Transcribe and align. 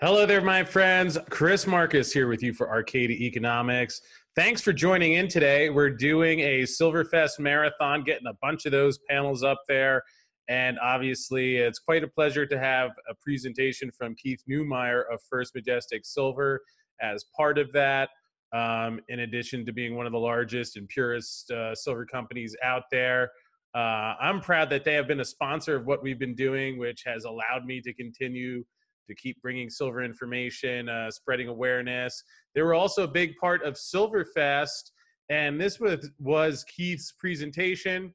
Hello 0.00 0.24
there, 0.26 0.40
my 0.40 0.62
friends. 0.62 1.18
Chris 1.28 1.66
Marcus 1.66 2.12
here 2.12 2.28
with 2.28 2.40
you 2.40 2.54
for 2.54 2.70
Arcadia 2.70 3.16
Economics. 3.16 4.00
Thanks 4.36 4.62
for 4.62 4.72
joining 4.72 5.14
in 5.14 5.26
today. 5.26 5.70
We're 5.70 5.90
doing 5.90 6.38
a 6.38 6.62
Silverfest 6.62 7.40
marathon, 7.40 8.04
getting 8.04 8.28
a 8.28 8.34
bunch 8.40 8.64
of 8.64 8.70
those 8.70 9.00
panels 9.10 9.42
up 9.42 9.58
there. 9.66 10.04
And 10.48 10.78
obviously, 10.78 11.56
it's 11.56 11.80
quite 11.80 12.04
a 12.04 12.06
pleasure 12.06 12.46
to 12.46 12.56
have 12.60 12.92
a 13.10 13.14
presentation 13.20 13.90
from 13.90 14.14
Keith 14.14 14.40
Neumeyer 14.48 15.02
of 15.12 15.20
First 15.28 15.56
Majestic 15.56 16.06
Silver 16.06 16.60
as 17.02 17.24
part 17.36 17.58
of 17.58 17.72
that. 17.72 18.10
Um, 18.52 19.00
in 19.08 19.18
addition 19.18 19.66
to 19.66 19.72
being 19.72 19.96
one 19.96 20.06
of 20.06 20.12
the 20.12 20.18
largest 20.20 20.76
and 20.76 20.88
purest 20.88 21.50
uh, 21.50 21.74
silver 21.74 22.06
companies 22.06 22.54
out 22.62 22.84
there, 22.92 23.32
uh, 23.74 24.14
I'm 24.20 24.40
proud 24.42 24.70
that 24.70 24.84
they 24.84 24.94
have 24.94 25.08
been 25.08 25.18
a 25.18 25.24
sponsor 25.24 25.74
of 25.74 25.86
what 25.86 26.04
we've 26.04 26.20
been 26.20 26.36
doing, 26.36 26.78
which 26.78 27.02
has 27.04 27.24
allowed 27.24 27.64
me 27.64 27.80
to 27.80 27.92
continue 27.92 28.62
to 29.08 29.14
keep 29.14 29.40
bringing 29.42 29.68
silver 29.68 30.02
information, 30.02 30.88
uh, 30.88 31.10
spreading 31.10 31.48
awareness. 31.48 32.22
They 32.54 32.62
were 32.62 32.74
also 32.74 33.04
a 33.04 33.08
big 33.08 33.36
part 33.40 33.64
of 33.64 33.74
Silverfest, 33.74 34.92
and 35.30 35.60
this 35.60 35.80
was, 35.80 36.10
was 36.18 36.64
Keith's 36.64 37.12
presentation. 37.12 38.14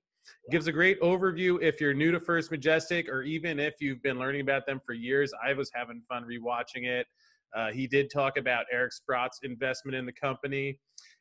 Gives 0.52 0.67
a 0.67 0.71
great 0.71 0.99
overview 1.02 1.61
if 1.61 1.81
you're 1.81 1.93
new 1.93 2.11
to 2.11 2.19
First 2.19 2.49
Majestic, 2.49 3.09
or 3.09 3.23
even 3.23 3.59
if 3.59 3.75
you've 3.81 4.02
been 4.02 4.19
learning 4.19 4.41
about 4.41 4.66
them 4.66 4.79
for 4.85 4.93
years. 4.93 5.31
I 5.45 5.53
was 5.53 5.69
having 5.73 6.02
fun 6.07 6.23
rewatching 6.23 6.85
it. 6.85 7.07
Uh, 7.55 7.71
he 7.71 7.88
did 7.88 8.09
talk 8.09 8.38
about 8.38 8.66
Eric 8.71 8.94
Sprott's 8.94 9.39
investment 9.44 9.95
in 9.95 10.05
the 10.05 10.13
company. 10.13 10.80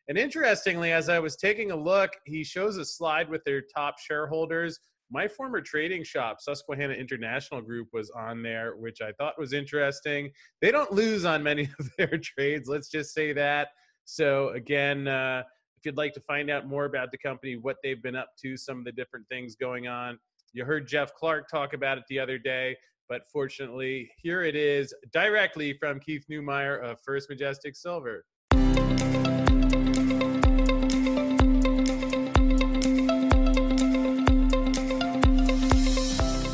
And 0.08 0.18
interestingly, 0.18 0.92
as 0.92 1.08
I 1.08 1.18
was 1.18 1.36
taking 1.36 1.70
a 1.70 1.76
look, 1.76 2.10
he 2.26 2.42
shows 2.42 2.76
a 2.76 2.84
slide 2.84 3.28
with 3.28 3.44
their 3.44 3.62
top 3.74 3.98
shareholders 3.98 4.78
my 5.12 5.28
former 5.28 5.60
trading 5.60 6.02
shop, 6.02 6.40
Susquehanna 6.40 6.94
International 6.94 7.60
Group, 7.60 7.88
was 7.92 8.10
on 8.10 8.42
there, 8.42 8.76
which 8.76 9.02
I 9.02 9.12
thought 9.12 9.38
was 9.38 9.52
interesting. 9.52 10.30
They 10.60 10.70
don't 10.70 10.90
lose 10.90 11.24
on 11.24 11.42
many 11.42 11.68
of 11.78 11.90
their 11.98 12.18
trades, 12.18 12.68
let's 12.68 12.88
just 12.88 13.12
say 13.14 13.32
that. 13.34 13.68
So, 14.04 14.48
again, 14.50 15.06
uh, 15.06 15.42
if 15.76 15.84
you'd 15.84 15.96
like 15.96 16.14
to 16.14 16.20
find 16.20 16.50
out 16.50 16.66
more 16.66 16.86
about 16.86 17.10
the 17.10 17.18
company, 17.18 17.56
what 17.56 17.76
they've 17.82 18.02
been 18.02 18.16
up 18.16 18.30
to, 18.42 18.56
some 18.56 18.78
of 18.78 18.84
the 18.84 18.92
different 18.92 19.26
things 19.28 19.54
going 19.54 19.86
on, 19.86 20.18
you 20.52 20.64
heard 20.64 20.88
Jeff 20.88 21.14
Clark 21.14 21.48
talk 21.48 21.72
about 21.74 21.98
it 21.98 22.04
the 22.08 22.18
other 22.18 22.38
day. 22.38 22.76
But 23.08 23.22
fortunately, 23.30 24.10
here 24.16 24.42
it 24.42 24.56
is 24.56 24.94
directly 25.12 25.74
from 25.74 26.00
Keith 26.00 26.24
Neumeyer 26.30 26.82
of 26.82 26.98
First 27.04 27.28
Majestic 27.28 27.76
Silver. 27.76 28.24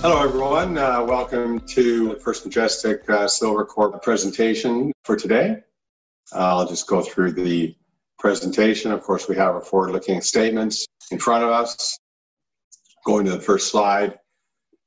Hello, 0.01 0.23
everyone. 0.23 0.79
Uh, 0.79 1.03
welcome 1.03 1.59
to 1.59 2.11
the 2.11 2.21
First 2.21 2.47
Majestic 2.47 3.11
uh, 3.11 3.27
Silver 3.27 3.65
Corp 3.65 4.01
presentation 4.01 4.93
for 5.03 5.17
today. 5.17 5.57
Uh, 6.33 6.39
I'll 6.39 6.69
just 6.69 6.87
go 6.87 7.03
through 7.03 7.33
the 7.33 7.75
presentation. 8.17 8.93
Of 8.93 9.03
course, 9.03 9.29
we 9.29 9.35
have 9.35 9.57
our 9.57 9.61
forward-looking 9.61 10.21
statements 10.21 10.87
in 11.11 11.19
front 11.19 11.43
of 11.43 11.51
us. 11.51 11.99
Going 13.05 13.27
to 13.27 13.33
the 13.33 13.41
first 13.41 13.73
slide. 13.73 14.21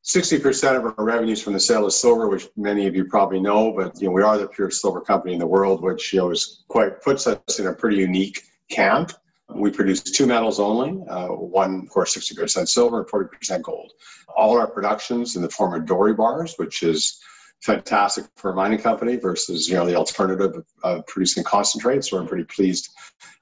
60% 0.06 0.78
of 0.78 0.94
our 0.98 1.06
revenues 1.06 1.44
from 1.44 1.52
the 1.53 1.59
sale 1.59 1.86
of 1.86 1.92
silver, 1.92 2.30
which 2.30 2.48
many 2.56 2.88
of 2.88 2.96
you 2.96 3.03
probably 3.03 3.42
know, 3.42 3.73
but 3.73 4.00
you 4.00 4.08
know, 4.08 4.14
we 4.14 4.23
are 4.23 4.38
the 4.38 4.48
pure 4.48 4.72
silver 4.72 5.02
company 5.02 5.34
in 5.34 5.40
the 5.40 5.46
world, 5.46 5.84
which 5.84 6.14
you 6.14 6.20
know, 6.20 6.31
is 6.31 6.64
quite 6.70 7.02
puts 7.02 7.28
us 7.28 7.59
in 7.59 7.68
a 7.68 7.73
pretty 7.73 7.98
unique 7.98 8.44
camp. 8.70 9.12
We 9.54 9.72
produce 9.72 10.02
two 10.02 10.26
metals 10.26 10.60
only, 10.60 11.04
uh, 11.08 11.28
one, 11.28 11.82
of 11.82 11.90
course, 11.90 12.16
60% 12.16 12.68
silver 12.68 13.00
and 13.00 13.08
40% 13.08 13.62
gold. 13.62 13.94
All 14.36 14.58
our 14.58 14.68
productions 14.68 15.36
in 15.36 15.42
the 15.42 15.50
form 15.50 15.74
of 15.74 15.88
doré 15.88 16.16
bars, 16.16 16.56
which 16.58 16.84
is 16.84 17.22
fantastic 17.62 18.26
for 18.36 18.52
a 18.52 18.56
mining 18.56 18.80
company 18.80 19.16
versus 19.16 19.70
you 19.70 19.76
know 19.76 19.86
the 19.86 19.96
alternative 19.96 20.56
of, 20.56 20.66
of 20.84 21.08
producing 21.08 21.44
concentrates. 21.44 22.10
So 22.10 22.18
I'm 22.18 22.28
pretty 22.28 22.46
pleased 22.46 22.90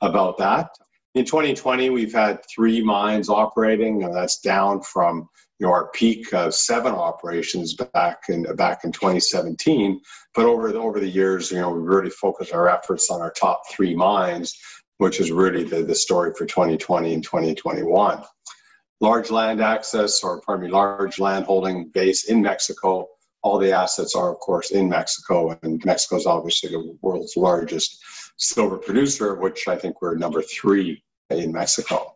about 0.01 0.37
that. 0.39 0.69
In 1.15 1.25
2020, 1.25 1.89
we've 1.89 2.13
had 2.13 2.39
three 2.53 2.83
mines 2.83 3.29
operating, 3.29 4.03
and 4.03 4.13
that's 4.13 4.39
down 4.39 4.81
from 4.81 5.29
you 5.59 5.67
know 5.67 5.73
our 5.73 5.89
peak 5.91 6.33
of 6.33 6.53
seven 6.53 6.93
operations 6.93 7.73
back 7.73 8.23
in 8.29 8.43
back 8.55 8.83
in 8.83 8.91
2017. 8.91 10.01
But 10.35 10.45
over 10.45 10.71
the, 10.71 10.79
over 10.79 10.99
the 10.99 11.09
years, 11.09 11.51
you 11.51 11.59
know, 11.59 11.71
we've 11.71 11.83
really 11.83 12.09
focused 12.09 12.53
our 12.53 12.69
efforts 12.69 13.09
on 13.09 13.21
our 13.21 13.31
top 13.31 13.63
three 13.71 13.95
mines 13.95 14.57
which 14.99 15.19
is 15.19 15.31
really 15.31 15.63
the, 15.63 15.81
the 15.81 15.95
story 15.95 16.33
for 16.37 16.45
2020 16.45 17.13
and 17.13 17.23
2021. 17.23 18.21
Large 19.01 19.31
land 19.31 19.61
access, 19.61 20.21
or 20.23 20.41
pardon 20.41 20.65
me, 20.65 20.71
large 20.71 21.19
land 21.19 21.45
holding 21.45 21.89
base 21.89 22.25
in 22.25 22.41
Mexico. 22.41 23.07
All 23.41 23.57
the 23.57 23.71
assets 23.71 24.13
are, 24.13 24.29
of 24.29 24.39
course, 24.39 24.71
in 24.71 24.89
Mexico, 24.89 25.57
and 25.63 25.83
Mexico 25.85 26.17
is 26.17 26.25
obviously 26.25 26.71
the 26.71 26.97
world's 27.01 27.37
largest 27.37 27.97
silver 28.37 28.77
producer, 28.77 29.35
which 29.35 29.69
I 29.69 29.77
think 29.77 30.01
we're 30.01 30.15
number 30.15 30.41
three 30.41 31.01
in 31.29 31.53
Mexico. 31.53 32.15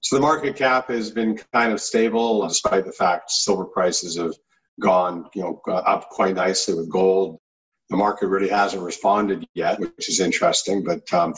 So 0.00 0.16
the 0.16 0.22
market 0.22 0.54
cap 0.54 0.88
has 0.88 1.10
been 1.10 1.40
kind 1.54 1.72
of 1.72 1.80
stable, 1.80 2.46
despite 2.46 2.84
the 2.84 2.92
fact 2.92 3.30
silver 3.30 3.64
prices 3.64 4.18
have 4.18 4.34
gone, 4.80 5.30
you 5.34 5.42
know, 5.42 5.62
up 5.72 6.10
quite 6.10 6.34
nicely 6.34 6.74
with 6.74 6.90
gold. 6.90 7.38
The 7.88 7.96
market 7.96 8.28
really 8.28 8.50
hasn't 8.50 8.82
responded 8.82 9.46
yet, 9.54 9.80
which 9.80 10.10
is 10.10 10.20
interesting, 10.20 10.84
but 10.84 11.10
um, 11.14 11.32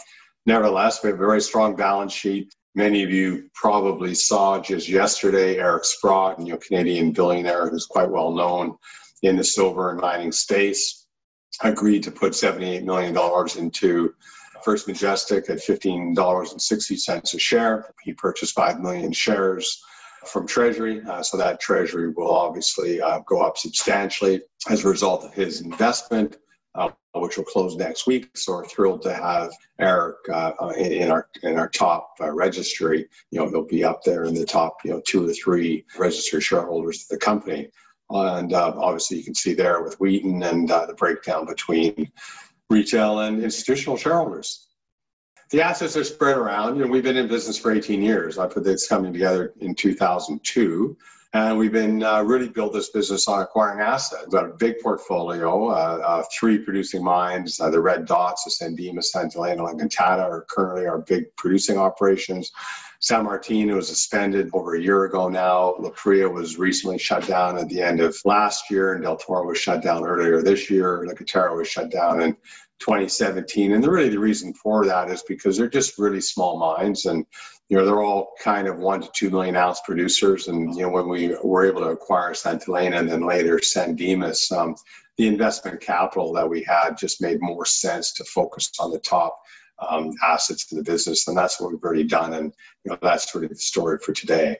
Nevertheless, 0.46 1.02
we 1.02 1.08
have 1.08 1.16
a 1.16 1.18
very 1.18 1.40
strong 1.40 1.76
balance 1.76 2.12
sheet. 2.12 2.54
Many 2.74 3.02
of 3.02 3.10
you 3.10 3.50
probably 3.54 4.14
saw 4.14 4.60
just 4.60 4.88
yesterday 4.88 5.58
Eric 5.58 5.84
Sprott, 5.84 6.40
you 6.40 6.52
know, 6.52 6.56
Canadian 6.58 7.12
billionaire 7.12 7.68
who's 7.68 7.86
quite 7.86 8.08
well 8.08 8.32
known 8.32 8.76
in 9.22 9.36
the 9.36 9.44
silver 9.44 9.90
and 9.90 10.00
mining 10.00 10.32
space, 10.32 11.06
agreed 11.62 12.02
to 12.04 12.10
put 12.10 12.32
$78 12.32 12.84
million 12.84 13.16
into 13.58 14.14
First 14.64 14.86
Majestic 14.86 15.50
at 15.50 15.58
$15.60 15.58 17.34
a 17.34 17.38
share. 17.38 17.94
He 18.02 18.12
purchased 18.12 18.54
5 18.54 18.80
million 18.80 19.12
shares 19.12 19.82
from 20.26 20.46
Treasury. 20.46 21.02
Uh, 21.08 21.22
so 21.22 21.36
that 21.36 21.60
Treasury 21.60 22.12
will 22.12 22.30
obviously 22.30 23.00
uh, 23.00 23.20
go 23.26 23.40
up 23.40 23.56
substantially 23.56 24.42
as 24.68 24.84
a 24.84 24.88
result 24.88 25.24
of 25.24 25.34
his 25.34 25.60
investment 25.60 26.36
uh, 26.74 26.90
which 27.14 27.36
will 27.36 27.44
close 27.44 27.76
next 27.76 28.06
week. 28.06 28.36
So 28.36 28.52
we're 28.52 28.66
thrilled 28.66 29.02
to 29.02 29.12
have 29.12 29.52
Eric 29.78 30.16
uh, 30.32 30.52
in, 30.76 30.92
in, 30.92 31.10
our 31.10 31.28
in 31.42 31.58
our 31.58 31.68
top 31.68 32.14
uh, 32.20 32.30
registry. 32.30 33.08
You 33.30 33.40
know, 33.40 33.48
he'll 33.48 33.64
be 33.64 33.84
up 33.84 34.02
there 34.04 34.24
in 34.24 34.34
the 34.34 34.46
top, 34.46 34.78
you 34.84 34.90
know, 34.92 35.02
two 35.06 35.28
or 35.28 35.32
three 35.32 35.84
registered 35.98 36.42
shareholders 36.42 37.02
of 37.02 37.08
the 37.08 37.18
company. 37.18 37.70
And 38.10 38.52
uh, 38.52 38.74
obviously, 38.76 39.18
you 39.18 39.24
can 39.24 39.34
see 39.34 39.54
there 39.54 39.82
with 39.82 39.98
Wheaton 40.00 40.42
and 40.42 40.70
uh, 40.70 40.86
the 40.86 40.94
breakdown 40.94 41.46
between 41.46 42.10
retail 42.68 43.20
and 43.20 43.42
institutional 43.42 43.96
shareholders. 43.96 44.66
The 45.50 45.62
assets 45.62 45.96
are 45.96 46.04
spread 46.04 46.36
around. 46.36 46.76
You 46.76 46.84
know, 46.84 46.90
we've 46.90 47.02
been 47.02 47.16
in 47.16 47.26
business 47.26 47.58
for 47.58 47.72
18 47.72 48.02
years. 48.02 48.38
I 48.38 48.46
put 48.46 48.62
this 48.62 48.86
coming 48.86 49.12
together 49.12 49.52
in 49.58 49.74
2002. 49.74 50.96
And 51.32 51.58
we've 51.58 51.70
been 51.70 52.02
uh, 52.02 52.22
really 52.22 52.48
built 52.48 52.72
this 52.72 52.90
business 52.90 53.28
on 53.28 53.40
acquiring 53.40 53.80
assets. 53.80 54.22
We've 54.22 54.32
got 54.32 54.46
a 54.46 54.54
big 54.54 54.80
portfolio, 54.80 55.68
uh, 55.68 56.00
uh, 56.04 56.24
three 56.36 56.58
producing 56.58 57.04
mines. 57.04 57.60
Uh, 57.60 57.70
the 57.70 57.80
red 57.80 58.04
dots, 58.04 58.44
the 58.44 58.50
San 58.50 58.74
Dimas, 58.74 59.12
Santa 59.12 59.38
Elena, 59.38 59.66
and 59.66 59.80
Encantada 59.80 60.22
are 60.22 60.44
currently 60.50 60.86
our 60.86 60.98
big 60.98 61.24
producing 61.36 61.78
operations. 61.78 62.50
San 62.98 63.24
Martin 63.24 63.74
was 63.74 63.86
suspended 63.88 64.50
over 64.52 64.74
a 64.74 64.80
year 64.80 65.04
ago 65.04 65.28
now. 65.28 65.76
La 65.78 65.90
Parrilla 65.90 66.32
was 66.32 66.58
recently 66.58 66.98
shut 66.98 67.26
down 67.28 67.56
at 67.58 67.68
the 67.68 67.80
end 67.80 68.00
of 68.00 68.16
last 68.24 68.68
year, 68.68 68.94
and 68.94 69.04
Del 69.04 69.16
Toro 69.16 69.46
was 69.46 69.56
shut 69.56 69.82
down 69.82 70.04
earlier 70.04 70.42
this 70.42 70.68
year. 70.68 71.04
La 71.06 71.12
Nicotera 71.12 71.56
was 71.56 71.68
shut 71.68 71.92
down 71.92 72.22
in 72.22 72.32
2017. 72.80 73.72
And 73.72 73.84
the, 73.84 73.90
really 73.90 74.08
the 74.08 74.18
reason 74.18 74.52
for 74.52 74.84
that 74.86 75.10
is 75.10 75.22
because 75.22 75.56
they're 75.56 75.68
just 75.68 75.98
really 75.98 76.20
small 76.20 76.58
mines 76.58 77.06
and 77.06 77.24
you 77.70 77.76
know, 77.76 77.86
they're 77.86 78.02
all 78.02 78.32
kind 78.42 78.66
of 78.66 78.78
one 78.78 79.00
to 79.00 79.08
two 79.14 79.30
million 79.30 79.54
ounce 79.54 79.80
producers. 79.86 80.48
And, 80.48 80.74
you 80.74 80.82
know, 80.82 80.88
when 80.88 81.08
we 81.08 81.36
were 81.44 81.64
able 81.64 81.82
to 81.82 81.90
acquire 81.90 82.34
Santa 82.34 82.68
Elena 82.68 82.98
and 82.98 83.08
then 83.08 83.24
later 83.24 83.60
San 83.62 83.94
Dimas, 83.94 84.50
um, 84.50 84.74
the 85.16 85.28
investment 85.28 85.80
capital 85.80 86.32
that 86.32 86.48
we 86.48 86.64
had 86.64 86.98
just 86.98 87.22
made 87.22 87.40
more 87.40 87.64
sense 87.64 88.12
to 88.14 88.24
focus 88.24 88.72
on 88.80 88.90
the 88.90 88.98
top 88.98 89.40
um, 89.88 90.10
assets 90.26 90.70
in 90.72 90.78
the 90.78 90.84
business. 90.84 91.28
And 91.28 91.38
that's 91.38 91.60
what 91.60 91.70
we've 91.70 91.82
already 91.82 92.04
done. 92.04 92.32
And, 92.34 92.52
you 92.84 92.90
know, 92.90 92.98
that's 93.00 93.30
sort 93.30 93.44
of 93.44 93.50
the 93.50 93.56
story 93.56 93.98
for 94.04 94.12
today. 94.12 94.56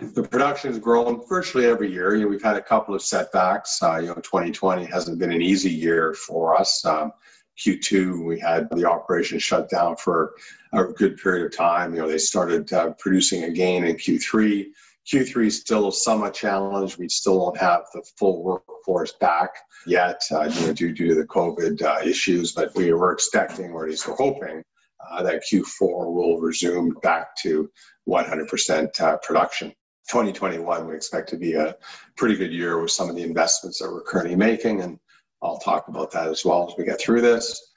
The 0.00 0.22
production 0.22 0.70
has 0.70 0.78
grown 0.78 1.26
virtually 1.28 1.66
every 1.66 1.92
year. 1.92 2.14
You 2.14 2.22
know, 2.22 2.28
we've 2.28 2.42
had 2.42 2.56
a 2.56 2.62
couple 2.62 2.94
of 2.94 3.02
setbacks. 3.02 3.82
Uh, 3.82 3.96
you 3.96 4.06
know, 4.06 4.14
2020 4.14 4.84
hasn't 4.84 5.18
been 5.18 5.32
an 5.32 5.42
easy 5.42 5.70
year 5.70 6.14
for 6.14 6.56
us. 6.56 6.84
Um, 6.84 7.12
Q2, 7.58 8.24
we 8.24 8.38
had 8.38 8.68
the 8.70 8.88
operation 8.88 9.38
shut 9.38 9.70
down 9.70 9.96
for 9.96 10.34
a 10.72 10.84
good 10.84 11.16
period 11.18 11.46
of 11.46 11.56
time. 11.56 11.94
You 11.94 12.02
know, 12.02 12.08
they 12.08 12.18
started 12.18 12.72
uh, 12.72 12.90
producing 12.98 13.44
again 13.44 13.84
in 13.84 13.96
Q3. 13.96 14.66
Q3 15.06 15.46
is 15.46 15.60
still 15.60 15.90
somewhat 15.92 16.34
challenged. 16.34 16.98
We 16.98 17.08
still 17.08 17.38
don't 17.38 17.58
have 17.58 17.82
the 17.92 18.02
full 18.18 18.42
workforce 18.42 19.12
back 19.12 19.50
yet, 19.86 20.22
uh, 20.32 20.44
you 20.44 20.66
know, 20.66 20.72
due, 20.72 20.92
due 20.92 21.08
to 21.08 21.14
the 21.14 21.26
COVID 21.26 21.82
uh, 21.82 22.00
issues, 22.04 22.52
but 22.52 22.74
we 22.74 22.92
were 22.92 23.12
expecting, 23.12 23.70
or 23.70 23.84
at 23.84 23.90
least 23.90 24.08
we're 24.08 24.16
hoping, 24.16 24.62
uh, 25.10 25.22
that 25.22 25.42
Q4 25.50 26.12
will 26.12 26.40
resume 26.40 26.90
back 27.02 27.36
to 27.42 27.70
100% 28.08 29.00
uh, 29.00 29.16
production. 29.18 29.68
2021, 30.10 30.86
we 30.86 30.94
expect 30.94 31.28
to 31.30 31.36
be 31.36 31.54
a 31.54 31.76
pretty 32.16 32.36
good 32.36 32.52
year 32.52 32.80
with 32.80 32.90
some 32.90 33.08
of 33.08 33.16
the 33.16 33.22
investments 33.22 33.78
that 33.78 33.90
we're 33.90 34.02
currently 34.02 34.36
making 34.36 34.82
and 34.82 34.98
I'll 35.44 35.58
talk 35.58 35.88
about 35.88 36.10
that 36.12 36.28
as 36.28 36.44
well 36.44 36.68
as 36.68 36.74
we 36.78 36.84
get 36.84 37.00
through 37.00 37.20
this. 37.20 37.72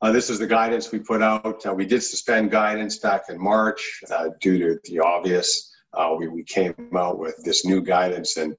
Uh, 0.00 0.12
this 0.12 0.30
is 0.30 0.38
the 0.38 0.46
guidance 0.46 0.92
we 0.92 1.00
put 1.00 1.22
out. 1.22 1.66
Uh, 1.66 1.74
we 1.74 1.84
did 1.84 2.02
suspend 2.02 2.52
guidance 2.52 2.98
back 2.98 3.22
in 3.28 3.38
March 3.38 4.00
uh, 4.12 4.28
due 4.40 4.58
to 4.58 4.78
the 4.84 5.00
obvious. 5.00 5.74
Uh, 5.92 6.14
we, 6.16 6.28
we 6.28 6.44
came 6.44 6.74
out 6.96 7.18
with 7.18 7.36
this 7.44 7.64
new 7.64 7.82
guidance 7.82 8.36
and 8.36 8.54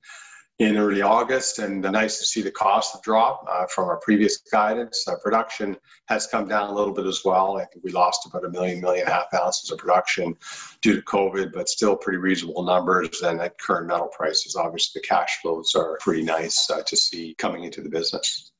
in 0.59 0.75
early 0.75 1.01
August, 1.01 1.59
and 1.59 1.81
nice 1.81 2.19
to 2.19 2.25
see 2.25 2.41
the 2.41 2.51
cost 2.51 3.01
drop 3.01 3.45
uh, 3.49 3.65
from 3.67 3.85
our 3.85 3.97
previous 3.97 4.37
guidance. 4.51 5.07
Uh, 5.07 5.15
production 5.23 5.75
has 6.09 6.27
come 6.27 6.49
down 6.49 6.69
a 6.69 6.73
little 6.73 6.93
bit 6.93 7.05
as 7.05 7.21
well. 7.23 7.57
I 7.57 7.65
think 7.65 7.83
we 7.83 7.91
lost 7.91 8.27
about 8.27 8.43
a 8.43 8.49
million, 8.49 8.81
million 8.81 9.03
and 9.03 9.09
a 9.09 9.13
half 9.13 9.33
ounces 9.33 9.71
of 9.71 9.77
production 9.77 10.35
due 10.81 10.95
to 10.95 11.01
COVID, 11.03 11.53
but 11.53 11.69
still 11.69 11.95
pretty 11.95 12.17
reasonable 12.17 12.63
numbers. 12.63 13.21
And 13.21 13.39
at 13.39 13.57
current 13.57 13.87
metal 13.87 14.09
prices, 14.09 14.57
obviously 14.57 14.99
the 14.99 15.07
cash 15.07 15.37
flows 15.41 15.73
are 15.75 15.97
pretty 16.01 16.23
nice 16.23 16.69
uh, 16.69 16.81
to 16.83 16.97
see 16.97 17.35
coming 17.37 17.63
into 17.63 17.81
the 17.81 17.89
business. 17.89 18.51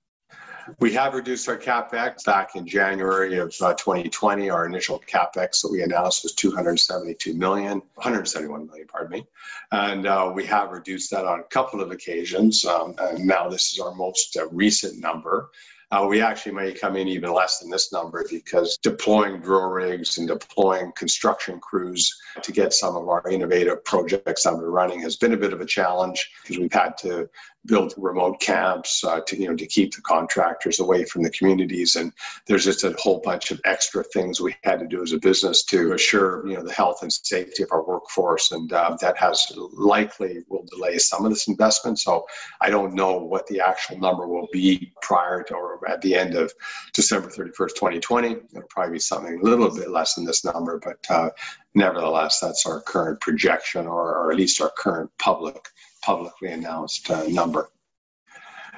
We 0.79 0.93
have 0.93 1.13
reduced 1.13 1.47
our 1.49 1.57
capex 1.57 2.23
back 2.25 2.55
in 2.55 2.67
January 2.67 3.37
of 3.37 3.55
uh, 3.61 3.73
2020. 3.73 4.49
Our 4.49 4.65
initial 4.65 5.01
capex 5.07 5.61
that 5.61 5.69
we 5.71 5.81
announced 5.81 6.23
was 6.23 6.33
272 6.33 7.33
million, 7.33 7.81
171 7.95 8.67
million, 8.67 8.87
pardon 8.87 9.11
me, 9.11 9.27
and 9.71 10.05
uh, 10.05 10.31
we 10.33 10.45
have 10.45 10.71
reduced 10.71 11.11
that 11.11 11.25
on 11.25 11.39
a 11.39 11.43
couple 11.43 11.81
of 11.81 11.91
occasions. 11.91 12.65
Um, 12.65 12.95
and 12.99 13.25
now 13.25 13.49
this 13.49 13.73
is 13.73 13.79
our 13.79 13.93
most 13.95 14.37
uh, 14.37 14.47
recent 14.49 14.99
number. 14.99 15.49
Uh, 15.91 16.05
we 16.07 16.21
actually 16.21 16.51
may 16.51 16.71
come 16.71 16.95
in 16.95 17.07
even 17.07 17.33
less 17.33 17.59
than 17.59 17.69
this 17.69 17.91
number 17.91 18.23
because 18.29 18.77
deploying 18.77 19.41
drill 19.41 19.69
rigs 19.69 20.19
and 20.19 20.27
deploying 20.27 20.91
construction 20.95 21.59
crews 21.59 22.15
to 22.43 22.51
get 22.51 22.73
some 22.73 22.95
of 22.95 23.09
our 23.09 23.27
innovative 23.31 23.83
projects 23.85 24.45
up 24.45 24.53
and 24.53 24.71
running 24.71 25.01
has 25.01 25.15
been 25.15 25.33
a 25.33 25.37
bit 25.37 25.51
of 25.51 25.61
a 25.61 25.65
challenge 25.65 26.31
because 26.43 26.59
we've 26.59 26.71
had 26.71 26.95
to 26.95 27.27
build 27.65 27.93
remote 27.97 28.39
camps 28.39 29.03
uh, 29.03 29.19
to 29.27 29.37
you 29.37 29.47
know 29.47 29.55
to 29.55 29.67
keep 29.67 29.93
the 29.93 30.01
contractors 30.01 30.79
away 30.79 31.03
from 31.05 31.23
the 31.23 31.29
communities. 31.31 31.95
And 31.95 32.13
there's 32.47 32.65
just 32.65 32.83
a 32.83 32.95
whole 32.97 33.19
bunch 33.19 33.51
of 33.51 33.59
extra 33.65 34.03
things 34.03 34.39
we 34.39 34.55
had 34.63 34.79
to 34.79 34.87
do 34.87 35.03
as 35.03 35.13
a 35.13 35.19
business 35.19 35.63
to 35.65 35.93
assure 35.93 36.47
you 36.47 36.55
know 36.55 36.63
the 36.63 36.73
health 36.73 36.99
and 37.01 37.11
safety 37.11 37.63
of 37.63 37.69
our 37.71 37.83
workforce. 37.83 38.51
And 38.51 38.71
uh, 38.71 38.97
that 39.01 39.17
has 39.17 39.51
likely 39.73 40.43
will 40.47 40.65
delay 40.65 40.97
some 40.97 41.25
of 41.25 41.31
this 41.31 41.47
investment. 41.47 41.99
So 41.99 42.25
i 42.61 42.69
don't 42.69 42.93
know 42.93 43.17
what 43.17 43.45
the 43.47 43.59
actual 43.59 43.97
number 43.99 44.27
will 44.27 44.47
be 44.51 44.91
prior 45.01 45.43
to 45.43 45.53
or 45.55 45.89
at 45.89 46.01
the 46.01 46.15
end 46.15 46.35
of 46.35 46.51
december 46.93 47.27
31st 47.27 47.75
2020 47.75 48.27
it'll 48.31 48.63
probably 48.69 48.93
be 48.93 48.99
something 48.99 49.39
a 49.39 49.43
little 49.43 49.73
bit 49.73 49.89
less 49.89 50.15
than 50.15 50.25
this 50.25 50.45
number 50.45 50.79
but 50.83 50.99
uh, 51.09 51.29
nevertheless 51.75 52.39
that's 52.39 52.65
our 52.65 52.81
current 52.81 53.19
projection 53.21 53.87
or, 53.87 54.15
or 54.15 54.31
at 54.31 54.37
least 54.37 54.61
our 54.61 54.71
current 54.77 55.09
public 55.17 55.69
publicly 56.01 56.51
announced 56.51 57.09
uh, 57.09 57.23
number. 57.27 57.69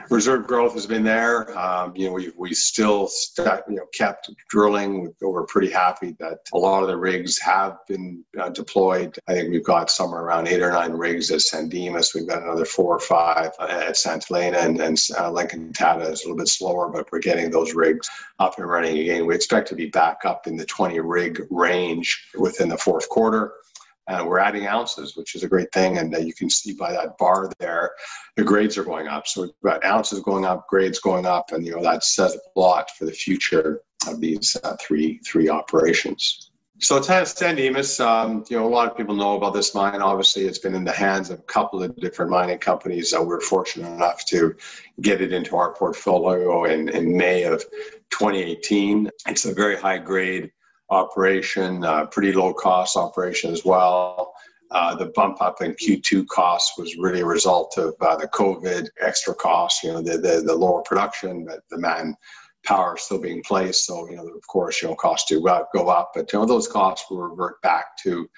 Reserve 0.09 0.47
growth 0.47 0.73
has 0.73 0.85
been 0.85 1.03
there. 1.03 1.57
Um, 1.57 1.94
you 1.95 2.07
know, 2.07 2.13
we 2.13 2.31
we 2.35 2.53
still 2.53 3.07
st- 3.07 3.62
you 3.69 3.75
know 3.75 3.85
kept 3.94 4.29
drilling. 4.50 5.13
We're 5.21 5.45
pretty 5.45 5.71
happy 5.71 6.15
that 6.19 6.39
a 6.53 6.57
lot 6.57 6.81
of 6.81 6.89
the 6.89 6.97
rigs 6.97 7.39
have 7.39 7.77
been 7.88 8.23
uh, 8.39 8.50
deployed. 8.50 9.18
I 9.27 9.33
think 9.33 9.51
we've 9.51 9.63
got 9.63 9.89
somewhere 9.89 10.21
around 10.21 10.47
eight 10.47 10.62
or 10.62 10.71
nine 10.71 10.94
rigs 10.94 11.31
at 11.31 11.41
San 11.41 11.69
Dimas. 11.69 12.13
We've 12.13 12.27
got 12.27 12.44
another 12.44 12.65
four 12.65 12.95
or 12.95 13.00
five 13.00 13.51
at 13.59 13.95
Santa 13.95 14.25
Elena, 14.31 14.57
and, 14.57 14.79
and 14.81 14.97
uh, 15.17 15.31
La 15.31 15.44
Encantada 15.44 16.12
is 16.12 16.24
a 16.24 16.27
little 16.27 16.38
bit 16.38 16.47
slower, 16.47 16.89
but 16.89 17.12
we're 17.12 17.19
getting 17.19 17.51
those 17.51 17.74
rigs 17.74 18.09
up 18.39 18.57
and 18.57 18.67
running 18.67 18.97
again. 18.97 19.25
We 19.25 19.35
expect 19.35 19.67
to 19.69 19.75
be 19.75 19.88
back 19.88 20.25
up 20.25 20.47
in 20.47 20.57
the 20.57 20.65
20 20.65 21.00
rig 21.00 21.45
range 21.50 22.27
within 22.38 22.69
the 22.69 22.77
fourth 22.77 23.07
quarter. 23.09 23.53
Uh, 24.07 24.24
we're 24.27 24.39
adding 24.39 24.68
ounces, 24.68 25.15
which 25.15 25.36
is 25.36 25.44
a 25.44 25.48
great 25.48 25.71
thing. 25.71 25.98
And 25.98 26.13
uh, 26.15 26.19
you 26.19 26.33
can 26.33 26.50
see 26.50 26.74
by 26.74 26.92
that 26.92 27.18
bar 27.18 27.51
there, 27.59 27.92
the 28.36 28.44
grades 28.44 28.77
are 28.77 28.83
going 28.83 29.07
up. 29.07 29.27
So 29.27 29.42
we've 29.44 29.51
got 29.63 29.86
ounces 29.86 30.19
going 30.21 30.45
up, 30.45 30.68
grades 30.68 31.00
going 31.00 31.25
up, 31.25 31.51
and 31.51 31.65
you 31.65 31.74
know 31.74 31.83
that 31.83 32.03
says 32.03 32.36
a 32.36 32.59
lot 32.59 32.89
for 32.92 33.06
the 33.06 33.12
future 33.12 33.81
of 34.07 34.19
these 34.19 34.57
uh, 34.63 34.75
three 34.80 35.19
three 35.19 35.50
operations. 35.50 36.51
So 36.81 37.00
San 37.00 37.56
Dimas, 37.56 38.00
um, 38.00 38.44
you 38.50 38.57
know, 38.57 38.65
a 38.65 38.68
lot 38.68 38.89
of 38.89 38.98
people 38.98 39.13
know 39.13 39.38
about 39.38 39.53
this 39.53 39.75
mine. 39.75 40.01
Obviously, 40.01 40.48
it's 40.48 40.57
been 40.57 40.74
in 40.74 40.83
the 40.83 40.92
hands 40.92 41.30
of 41.30 41.38
a 41.38 41.44
couple 41.44 41.83
of 41.83 41.95
different 41.98 42.31
mining 42.31 42.57
companies. 42.57 43.13
Uh, 43.13 43.21
we're 43.21 43.39
fortunate 43.39 43.94
enough 43.94 44.25
to 44.25 44.56
get 45.00 45.21
it 45.21 45.31
into 45.31 45.56
our 45.56 45.75
portfolio 45.75 46.63
in, 46.63 46.89
in 46.89 47.15
May 47.15 47.44
of 47.44 47.63
2018. 48.09 49.12
It's 49.27 49.45
a 49.45 49.53
very 49.53 49.77
high 49.77 50.00
grade 50.00 50.51
operation, 50.91 51.83
uh, 51.83 52.05
pretty 52.05 52.33
low 52.33 52.53
cost 52.53 52.97
operation 52.97 53.51
as 53.51 53.65
well. 53.65 54.33
Uh, 54.71 54.95
the 54.95 55.07
bump 55.07 55.41
up 55.41 55.61
in 55.61 55.73
Q2 55.73 56.27
costs 56.27 56.77
was 56.77 56.95
really 56.95 57.21
a 57.21 57.25
result 57.25 57.77
of 57.77 57.93
uh, 57.99 58.15
the 58.15 58.27
COVID 58.29 58.88
extra 59.01 59.33
costs, 59.33 59.83
you 59.83 59.91
know, 59.91 60.01
the, 60.01 60.17
the, 60.17 60.43
the 60.45 60.55
lower 60.55 60.81
production, 60.83 61.45
but 61.45 61.61
the 61.69 61.77
man 61.77 62.15
power 62.65 62.95
still 62.95 63.19
being 63.19 63.43
placed. 63.43 63.85
So, 63.85 64.09
you 64.09 64.15
know, 64.15 64.27
of 64.27 64.47
course, 64.47 64.81
you 64.81 64.88
know, 64.88 64.95
costs 64.95 65.29
do 65.29 65.41
go 65.41 65.88
up, 65.89 66.11
but, 66.15 66.31
you 66.31 66.39
know, 66.39 66.45
those 66.45 66.67
costs 66.67 67.09
will 67.09 67.21
revert 67.21 67.61
back 67.61 67.97
to 68.03 68.29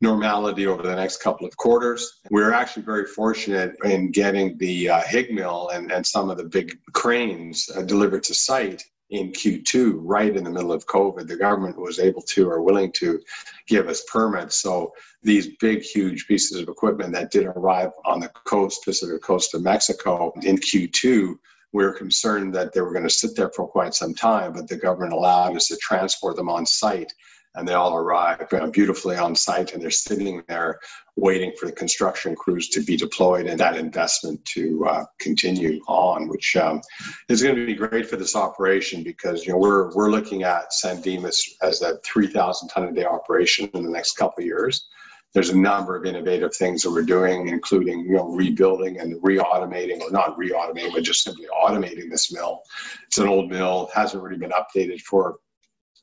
normality 0.00 0.66
over 0.66 0.82
the 0.82 0.94
next 0.94 1.22
couple 1.22 1.46
of 1.46 1.56
quarters. 1.56 2.20
We're 2.30 2.52
actually 2.52 2.82
very 2.82 3.06
fortunate 3.06 3.76
in 3.84 4.10
getting 4.10 4.58
the 4.58 4.90
uh, 4.90 5.00
HIG 5.02 5.32
mill 5.32 5.70
and, 5.72 5.92
and 5.92 6.04
some 6.04 6.30
of 6.30 6.36
the 6.36 6.44
big 6.44 6.78
cranes 6.94 7.70
uh, 7.74 7.82
delivered 7.82 8.24
to 8.24 8.34
site 8.34 8.82
in 9.10 9.30
Q2, 9.30 9.98
right 9.98 10.36
in 10.36 10.44
the 10.44 10.50
middle 10.50 10.72
of 10.72 10.86
COVID, 10.86 11.26
the 11.26 11.36
government 11.36 11.78
was 11.78 11.98
able 11.98 12.22
to 12.22 12.50
or 12.50 12.62
willing 12.62 12.90
to 12.92 13.20
give 13.66 13.88
us 13.88 14.04
permits. 14.04 14.60
So 14.60 14.92
these 15.22 15.56
big, 15.60 15.82
huge 15.82 16.26
pieces 16.26 16.60
of 16.60 16.68
equipment 16.68 17.12
that 17.12 17.30
did 17.30 17.46
arrive 17.46 17.90
on 18.04 18.20
the 18.20 18.28
coast, 18.28 18.84
Pacific 18.84 19.22
coast 19.22 19.54
of 19.54 19.62
Mexico 19.62 20.32
in 20.42 20.56
Q2, 20.56 21.36
we 21.72 21.84
were 21.84 21.92
concerned 21.92 22.54
that 22.54 22.72
they 22.72 22.80
were 22.80 22.92
going 22.92 23.04
to 23.04 23.10
sit 23.10 23.36
there 23.36 23.50
for 23.50 23.68
quite 23.68 23.94
some 23.94 24.14
time, 24.14 24.54
but 24.54 24.66
the 24.68 24.76
government 24.76 25.12
allowed 25.12 25.56
us 25.56 25.68
to 25.68 25.76
transport 25.76 26.36
them 26.36 26.48
on 26.48 26.64
site 26.64 27.12
and 27.56 27.66
they 27.66 27.74
all 27.74 27.96
arrive 27.96 28.46
uh, 28.52 28.66
beautifully 28.68 29.16
on 29.16 29.34
site 29.34 29.72
and 29.72 29.82
they're 29.82 29.90
sitting 29.90 30.42
there 30.48 30.78
waiting 31.16 31.52
for 31.58 31.66
the 31.66 31.72
construction 31.72 32.34
crews 32.34 32.68
to 32.68 32.82
be 32.82 32.96
deployed 32.96 33.46
and 33.46 33.58
that 33.58 33.76
investment 33.76 34.44
to 34.44 34.86
uh, 34.86 35.04
continue 35.18 35.80
on, 35.88 36.28
which 36.28 36.54
um, 36.56 36.80
is 37.28 37.42
going 37.42 37.56
to 37.56 37.66
be 37.66 37.74
great 37.74 38.08
for 38.08 38.16
this 38.16 38.36
operation 38.36 39.02
because 39.02 39.46
you 39.46 39.52
know 39.52 39.58
we're 39.58 39.94
we're 39.94 40.10
looking 40.10 40.42
at 40.42 40.72
San 40.72 41.00
Dimas 41.00 41.56
as 41.62 41.82
a 41.82 41.98
3,000 42.04 42.68
ton 42.68 42.84
a 42.84 42.92
day 42.92 43.04
operation 43.04 43.68
in 43.74 43.82
the 43.82 43.90
next 43.90 44.12
couple 44.12 44.42
of 44.42 44.46
years. 44.46 44.86
There's 45.32 45.50
a 45.50 45.58
number 45.58 45.96
of 45.96 46.06
innovative 46.06 46.54
things 46.54 46.82
that 46.82 46.90
we're 46.90 47.02
doing, 47.02 47.48
including 47.48 48.00
you 48.00 48.16
know 48.16 48.28
rebuilding 48.28 49.00
and 49.00 49.16
re-automating, 49.22 50.00
or 50.00 50.10
not 50.10 50.36
re-automating, 50.38 50.92
but 50.92 51.02
just 51.02 51.24
simply 51.24 51.46
automating 51.46 52.10
this 52.10 52.32
mill. 52.32 52.60
It's 53.06 53.18
an 53.18 53.28
old 53.28 53.50
mill, 53.50 53.90
hasn't 53.94 54.22
really 54.22 54.38
been 54.38 54.52
updated 54.52 55.00
for 55.00 55.36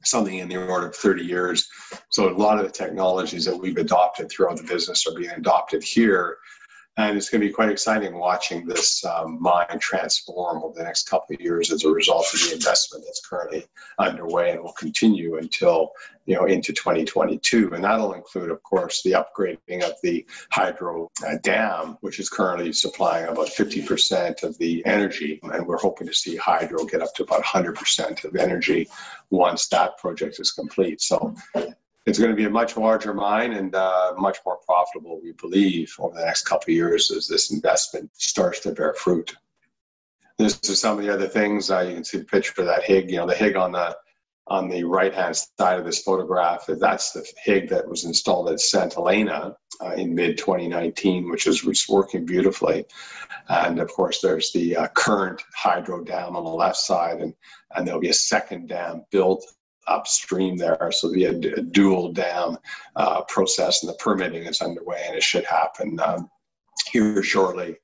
something 0.06 0.38
in 0.38 0.50
the 0.50 0.58
order 0.58 0.88
of 0.88 0.96
30 0.96 1.24
years. 1.24 1.70
So 2.10 2.30
a 2.30 2.36
lot 2.36 2.60
of 2.60 2.66
the 2.66 2.72
technologies 2.72 3.46
that 3.46 3.58
we've 3.58 3.78
adopted 3.78 4.30
throughout 4.30 4.58
the 4.58 4.64
business 4.64 5.06
are 5.08 5.16
being 5.16 5.32
adopted 5.32 5.84
here 5.84 6.38
and 6.98 7.18
it's 7.18 7.30
going 7.30 7.42
to 7.42 7.48
be 7.48 7.54
quite 7.54 7.70
exciting 7.70 8.18
watching 8.18 8.66
this 8.66 9.04
um, 9.06 9.38
mine 9.42 9.80
transform 9.80 10.64
over 10.64 10.78
the 10.78 10.84
next 10.84 11.10
couple 11.10 11.34
of 11.34 11.42
years 11.42 11.72
as 11.72 11.84
a 11.84 11.90
result 11.90 12.26
of 12.34 12.40
the 12.40 12.54
investment 12.54 13.04
that's 13.06 13.26
currently 13.26 13.66
underway 14.00 14.52
and 14.52 14.62
will 14.62 14.74
continue 14.74 15.38
until 15.38 15.92
you 16.26 16.36
know 16.36 16.46
into 16.46 16.72
2022 16.72 17.74
and 17.74 17.84
that'll 17.84 18.14
include 18.14 18.50
of 18.50 18.62
course 18.64 19.02
the 19.04 19.12
upgrading 19.12 19.84
of 19.84 19.94
the 20.04 20.26
hydro 20.52 21.10
uh, 21.28 21.36
dam 21.42 21.98
which 22.02 22.20
is 22.20 22.30
currently 22.30 22.72
supplying 22.72 23.28
about 23.28 23.48
50% 23.48 24.44
of 24.44 24.58
the 24.58 24.86
energy. 24.86 25.40
And 25.44 25.66
we're 25.66 25.78
hoping 25.78 26.08
to 26.08 26.14
see 26.14 26.36
hydro 26.36 26.86
get 26.86 27.02
up 27.02 27.14
to 27.16 27.24
about 27.24 27.44
100% 27.44 28.24
of 28.24 28.36
energy 28.36 28.90
once 29.30 29.68
that 29.70 29.98
project 29.98 30.40
is 30.40 30.52
complete. 30.52 31.02
So 31.02 31.36
it's 32.06 32.20
going 32.20 32.32
to 32.32 32.36
be 32.36 32.46
a 32.46 32.50
much 32.50 32.76
larger 32.76 33.14
mine 33.14 33.54
and 33.54 33.74
uh, 33.76 34.14
much 34.18 34.40
more 34.46 34.58
profitable, 34.66 35.22
we 35.22 35.32
believe, 35.34 35.94
over 36.00 36.16
the 36.16 36.26
next 36.26 36.44
couple 36.44 36.72
of 36.72 36.76
years 36.76 37.12
as 37.12 37.28
this 37.28 37.52
investment 37.52 38.10
starts 38.14 38.60
to 38.62 38.72
bear 38.72 38.94
fruit. 38.94 39.36
This 40.38 40.60
is 40.64 40.82
some 40.82 40.98
of 40.98 41.06
the 41.06 41.14
other 41.14 41.28
things. 41.28 41.72
Uh, 41.72 41.80
you 41.80 41.94
can 41.94 42.04
see 42.04 42.18
the 42.18 42.26
picture 42.26 42.62
of 42.62 42.68
that 42.68 42.84
HIG. 42.84 43.10
You 43.10 43.18
know, 43.18 43.28
the 43.28 43.36
HIG 43.36 43.56
on 43.56 43.72
the 43.72 43.96
on 44.48 44.68
the 44.68 44.84
right 44.84 45.14
hand 45.14 45.38
side 45.58 45.80
of 45.80 45.86
this 45.86 46.04
photograph. 46.04 46.66
That's 46.68 47.12
the 47.12 47.26
HIG 47.44 47.70
that 47.70 47.88
was 47.88 48.04
installed 48.04 48.50
at 48.50 48.60
Santa 48.60 49.00
Elena 49.00 49.56
uh, 49.80 49.92
in 49.92 50.14
mid 50.14 50.38
2019, 50.38 51.30
which 51.30 51.48
is 51.48 51.64
working 51.88 52.26
beautifully. 52.26 52.86
And 53.48 53.80
of 53.80 53.90
course, 53.94 54.20
there's 54.20 54.52
the 54.52 54.76
uh, 54.76 54.88
current 54.90 55.42
hydro 55.56 56.04
dam 56.04 56.36
on 56.36 56.44
the 56.44 56.50
left 56.50 56.78
side, 56.78 57.22
and 57.22 57.34
and 57.76 57.88
there'll 57.88 58.02
be 58.02 58.10
a 58.10 58.14
second 58.14 58.68
dam 58.68 59.06
built 59.12 59.46
upstream 59.88 60.58
there. 60.58 60.92
So 60.92 61.12
the 61.12 61.26
a, 61.26 61.32
a 61.32 61.62
dual 61.62 62.12
dam 62.12 62.58
uh, 62.96 63.22
process 63.24 63.84
and 63.84 63.90
the 63.90 63.98
permitting 63.98 64.44
is 64.44 64.62
underway 64.62 65.04
and 65.08 65.16
it 65.16 65.24
should 65.24 65.46
happen 65.46 66.00
um, 66.00 66.30
here 66.92 67.24
shortly. 67.24 67.78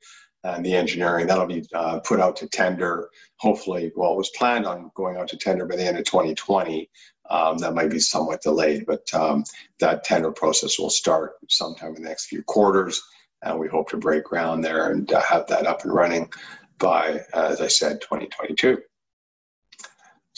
And 0.43 0.65
the 0.65 0.73
engineering 0.73 1.27
that'll 1.27 1.47
be 1.47 1.65
uh, 1.73 1.99
put 1.99 2.21
out 2.21 2.37
to 2.37 2.47
tender. 2.47 3.09
Hopefully, 3.37 3.91
well, 3.95 4.13
it 4.13 4.17
was 4.17 4.31
planned 4.37 4.65
on 4.65 4.91
going 4.95 5.17
out 5.17 5.27
to 5.29 5.37
tender 5.37 5.65
by 5.65 5.75
the 5.75 5.85
end 5.85 5.97
of 5.97 6.05
2020. 6.05 6.89
Um, 7.29 7.57
that 7.57 7.75
might 7.75 7.91
be 7.91 7.99
somewhat 7.99 8.41
delayed, 8.41 8.85
but 8.87 9.13
um, 9.13 9.43
that 9.79 10.03
tender 10.03 10.31
process 10.31 10.79
will 10.79 10.89
start 10.89 11.33
sometime 11.47 11.95
in 11.95 12.01
the 12.01 12.09
next 12.09 12.25
few 12.25 12.41
quarters, 12.43 13.01
and 13.43 13.59
we 13.59 13.67
hope 13.67 13.89
to 13.89 13.97
break 13.97 14.23
ground 14.23 14.63
there 14.63 14.91
and 14.91 15.11
uh, 15.11 15.21
have 15.21 15.45
that 15.47 15.67
up 15.67 15.83
and 15.83 15.93
running 15.93 16.31
by, 16.79 17.21
as 17.33 17.61
I 17.61 17.67
said, 17.67 18.01
2022. 18.01 18.79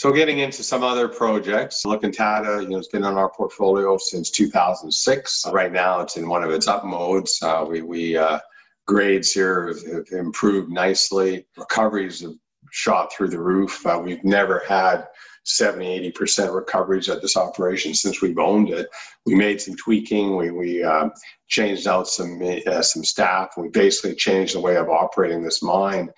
So 0.01 0.11
getting 0.11 0.39
into 0.39 0.63
some 0.63 0.81
other 0.81 1.07
projects, 1.07 1.85
La 1.85 1.95
Encantada, 1.95 2.63
you 2.63 2.69
know, 2.69 2.77
has 2.77 2.87
been 2.87 3.03
on 3.03 3.19
our 3.19 3.29
portfolio 3.29 3.99
since 3.99 4.31
2006. 4.31 5.45
Right 5.53 5.71
now, 5.71 5.99
it's 5.99 6.17
in 6.17 6.27
one 6.27 6.43
of 6.43 6.49
its 6.49 6.67
up 6.67 6.83
modes. 6.83 7.37
Uh, 7.39 7.63
we 7.69 7.83
we 7.83 8.17
uh, 8.17 8.39
grades 8.87 9.31
here 9.31 9.67
have, 9.67 9.85
have, 9.85 10.07
improved 10.11 10.71
nicely. 10.71 11.45
Recoveries 11.55 12.21
have 12.21 12.33
shot 12.71 13.13
through 13.13 13.27
the 13.27 13.39
roof. 13.39 13.85
Uh, 13.85 14.01
we've 14.03 14.23
never 14.23 14.63
had 14.67 15.05
70, 15.43 16.11
80% 16.11 16.51
recoveries 16.51 17.07
at 17.07 17.21
this 17.21 17.37
operation 17.37 17.93
since 17.93 18.23
we've 18.23 18.39
owned 18.39 18.71
it. 18.71 18.87
We 19.27 19.35
made 19.35 19.61
some 19.61 19.75
tweaking. 19.75 20.35
We, 20.35 20.49
we 20.49 20.83
uh, 20.83 21.09
changed 21.47 21.87
out 21.87 22.07
some, 22.07 22.41
uh, 22.41 22.81
some 22.81 23.03
staff. 23.03 23.49
We 23.55 23.69
basically 23.69 24.15
changed 24.15 24.55
the 24.55 24.61
way 24.61 24.77
of 24.77 24.89
operating 24.89 25.43
this 25.43 25.61
mine 25.61 26.09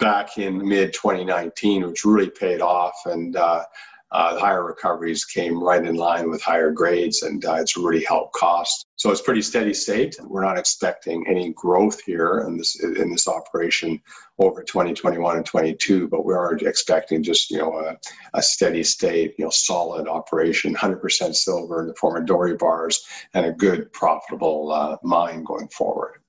back 0.00 0.38
in 0.38 0.66
mid 0.66 0.92
2019, 0.92 1.86
which 1.86 2.04
really 2.04 2.30
paid 2.30 2.60
off. 2.60 2.94
And 3.04 3.36
uh, 3.36 3.64
uh, 4.12 4.38
higher 4.40 4.64
recoveries 4.64 5.24
came 5.24 5.62
right 5.62 5.84
in 5.84 5.94
line 5.94 6.28
with 6.28 6.42
higher 6.42 6.72
grades, 6.72 7.22
and 7.22 7.44
uh, 7.44 7.54
it's 7.54 7.76
really 7.76 8.04
helped 8.04 8.34
cost. 8.34 8.86
So 8.96 9.12
it's 9.12 9.22
pretty 9.22 9.42
steady 9.42 9.72
state. 9.72 10.16
We're 10.24 10.44
not 10.44 10.58
expecting 10.58 11.24
any 11.28 11.52
growth 11.52 12.00
here 12.00 12.44
in 12.46 12.56
this 12.56 12.82
in 12.82 13.12
this 13.12 13.28
operation 13.28 14.02
over 14.38 14.64
2021 14.64 15.36
and 15.36 15.46
22, 15.46 16.08
but 16.08 16.24
we 16.24 16.34
are 16.34 16.56
expecting 16.56 17.22
just 17.22 17.50
you 17.52 17.58
know 17.58 17.78
a, 17.78 17.96
a 18.34 18.42
steady 18.42 18.82
state, 18.82 19.34
you 19.38 19.44
know, 19.44 19.50
solid 19.50 20.08
operation, 20.08 20.74
100% 20.74 21.34
silver 21.34 21.82
in 21.82 21.86
the 21.86 21.94
form 21.94 22.20
of 22.20 22.28
Doré 22.28 22.58
bars, 22.58 23.04
and 23.34 23.46
a 23.46 23.52
good 23.52 23.92
profitable 23.92 24.72
uh, 24.72 24.96
mine 25.04 25.44
going 25.44 25.68
forward. 25.68 26.20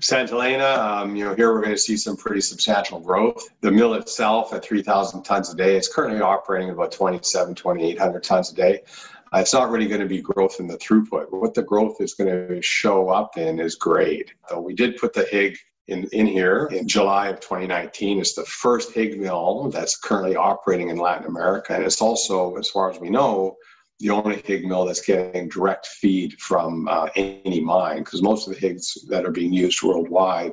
Santa 0.00 0.34
Elena, 0.34 0.64
um, 0.64 1.16
you 1.16 1.24
know, 1.24 1.34
here 1.34 1.52
we're 1.52 1.60
going 1.60 1.74
to 1.74 1.80
see 1.80 1.96
some 1.96 2.16
pretty 2.16 2.40
substantial 2.40 3.00
growth. 3.00 3.48
The 3.62 3.70
mill 3.70 3.94
itself 3.94 4.52
at 4.52 4.64
3,000 4.64 5.22
tons 5.22 5.52
a 5.52 5.56
day 5.56 5.76
is 5.76 5.88
currently 5.88 6.20
operating 6.20 6.70
about 6.70 6.92
27, 6.92 7.54
2,800 7.54 8.22
tons 8.22 8.52
a 8.52 8.54
day. 8.54 8.80
Uh, 9.32 9.40
it's 9.40 9.52
not 9.52 9.70
really 9.70 9.88
going 9.88 10.00
to 10.00 10.06
be 10.06 10.22
growth 10.22 10.60
in 10.60 10.68
the 10.68 10.78
throughput. 10.78 11.26
What 11.30 11.54
the 11.54 11.62
growth 11.62 12.00
is 12.00 12.14
going 12.14 12.30
to 12.30 12.62
show 12.62 13.08
up 13.08 13.36
in 13.36 13.58
is 13.58 13.74
grade. 13.74 14.30
So 14.48 14.60
we 14.60 14.74
did 14.74 14.96
put 14.96 15.12
the 15.12 15.24
HIG 15.24 15.58
in, 15.88 16.04
in 16.12 16.26
here 16.26 16.66
in 16.66 16.86
July 16.86 17.28
of 17.28 17.40
2019. 17.40 18.20
It's 18.20 18.34
the 18.34 18.44
first 18.44 18.92
HIG 18.92 19.18
mill 19.18 19.68
that's 19.70 19.96
currently 19.96 20.36
operating 20.36 20.90
in 20.90 20.96
Latin 20.98 21.26
America. 21.26 21.74
And 21.74 21.84
it's 21.84 22.00
also, 22.00 22.56
as 22.56 22.70
far 22.70 22.90
as 22.90 23.00
we 23.00 23.10
know, 23.10 23.56
the 24.00 24.10
only 24.10 24.42
HIG 24.44 24.64
mill 24.64 24.84
that's 24.84 25.00
getting 25.00 25.48
direct 25.48 25.86
feed 25.86 26.34
from 26.40 26.86
uh, 26.88 27.08
any 27.16 27.60
mine, 27.60 27.98
because 27.98 28.22
most 28.22 28.46
of 28.46 28.54
the 28.54 28.60
HIGs 28.60 29.08
that 29.08 29.24
are 29.24 29.32
being 29.32 29.52
used 29.52 29.82
worldwide 29.82 30.52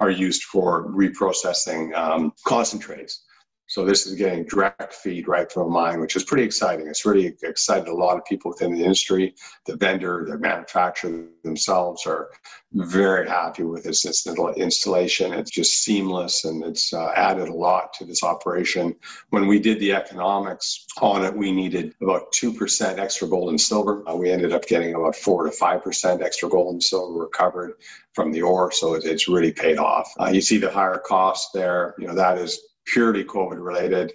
are 0.00 0.10
used 0.10 0.44
for 0.44 0.88
reprocessing 0.88 1.94
um, 1.96 2.32
concentrates. 2.44 3.24
So 3.70 3.84
this 3.84 4.04
is 4.04 4.16
getting 4.16 4.46
direct 4.46 4.92
feed 4.92 5.28
right 5.28 5.50
from 5.50 5.68
a 5.68 5.70
mine, 5.70 6.00
which 6.00 6.16
is 6.16 6.24
pretty 6.24 6.42
exciting. 6.42 6.88
It's 6.88 7.06
really 7.06 7.36
excited 7.44 7.86
a 7.86 7.94
lot 7.94 8.16
of 8.16 8.24
people 8.24 8.50
within 8.50 8.74
the 8.74 8.82
industry. 8.82 9.32
The 9.64 9.76
vendor, 9.76 10.26
the 10.28 10.38
manufacturer 10.38 11.26
themselves 11.44 12.04
are 12.04 12.30
very 12.72 13.28
happy 13.28 13.62
with 13.62 13.84
this 13.84 14.04
installation. 14.04 15.32
It's 15.32 15.52
just 15.52 15.84
seamless 15.84 16.44
and 16.44 16.64
it's 16.64 16.92
uh, 16.92 17.12
added 17.14 17.46
a 17.46 17.54
lot 17.54 17.92
to 17.94 18.04
this 18.04 18.24
operation. 18.24 18.96
When 19.28 19.46
we 19.46 19.60
did 19.60 19.78
the 19.78 19.92
economics 19.92 20.84
on 21.00 21.24
it, 21.24 21.36
we 21.36 21.52
needed 21.52 21.94
about 22.02 22.32
2% 22.32 22.98
extra 22.98 23.28
gold 23.28 23.50
and 23.50 23.60
silver. 23.60 24.02
Uh, 24.04 24.16
we 24.16 24.32
ended 24.32 24.52
up 24.52 24.66
getting 24.66 24.96
about 24.96 25.14
4 25.14 25.44
to 25.44 25.50
5% 25.50 26.22
extra 26.22 26.48
gold 26.48 26.72
and 26.72 26.82
silver 26.82 27.20
recovered 27.20 27.74
from 28.14 28.32
the 28.32 28.42
ore. 28.42 28.72
So 28.72 28.94
it, 28.94 29.04
it's 29.04 29.28
really 29.28 29.52
paid 29.52 29.78
off. 29.78 30.12
Uh, 30.18 30.30
you 30.32 30.40
see 30.40 30.58
the 30.58 30.72
higher 30.72 30.98
cost 30.98 31.52
there. 31.54 31.94
You 31.96 32.08
know, 32.08 32.16
that 32.16 32.36
is 32.36 32.60
purely 32.86 33.24
COVID 33.24 33.64
related. 33.64 34.12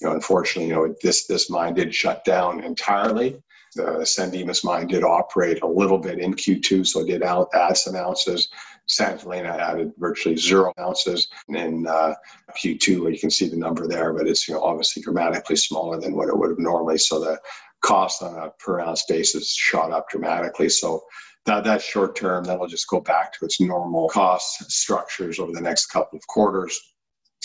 You 0.00 0.08
know, 0.08 0.14
unfortunately, 0.14 0.68
you 0.68 0.74
know, 0.74 0.94
this 1.02 1.26
this 1.26 1.50
mine 1.50 1.74
did 1.74 1.94
shut 1.94 2.24
down 2.24 2.62
entirely. 2.64 3.42
The 3.74 4.04
San 4.04 4.30
Dimas 4.30 4.64
mine 4.64 4.86
did 4.86 5.02
operate 5.02 5.62
a 5.62 5.66
little 5.66 5.98
bit 5.98 6.18
in 6.18 6.34
Q2, 6.34 6.86
so 6.86 7.00
it 7.00 7.06
did 7.06 7.22
out, 7.22 7.48
add 7.54 7.76
some 7.76 7.96
ounces. 7.96 8.48
Santa 8.86 9.26
Elena 9.26 9.48
added 9.48 9.92
virtually 9.96 10.36
zero 10.36 10.72
ounces 10.78 11.28
in 11.48 11.86
uh, 11.86 12.14
Q2. 12.62 13.12
You 13.12 13.18
can 13.18 13.30
see 13.30 13.48
the 13.48 13.56
number 13.56 13.86
there, 13.86 14.12
but 14.12 14.26
it's 14.26 14.46
you 14.46 14.54
know 14.54 14.62
obviously 14.62 15.02
dramatically 15.02 15.56
smaller 15.56 16.00
than 16.00 16.14
what 16.14 16.28
it 16.28 16.36
would 16.36 16.50
have 16.50 16.58
normally. 16.58 16.98
So 16.98 17.20
the 17.20 17.40
cost 17.82 18.22
on 18.22 18.34
a 18.34 18.50
per 18.58 18.80
ounce 18.80 19.04
basis 19.08 19.54
shot 19.54 19.92
up 19.92 20.08
dramatically. 20.10 20.68
So 20.68 21.02
that 21.46 21.64
that 21.64 21.82
short 21.82 22.14
term, 22.14 22.44
that'll 22.44 22.66
just 22.66 22.88
go 22.88 23.00
back 23.00 23.32
to 23.34 23.44
its 23.44 23.60
normal 23.60 24.08
cost 24.08 24.70
structures 24.70 25.38
over 25.38 25.52
the 25.52 25.60
next 25.60 25.86
couple 25.86 26.16
of 26.16 26.26
quarters. 26.26 26.78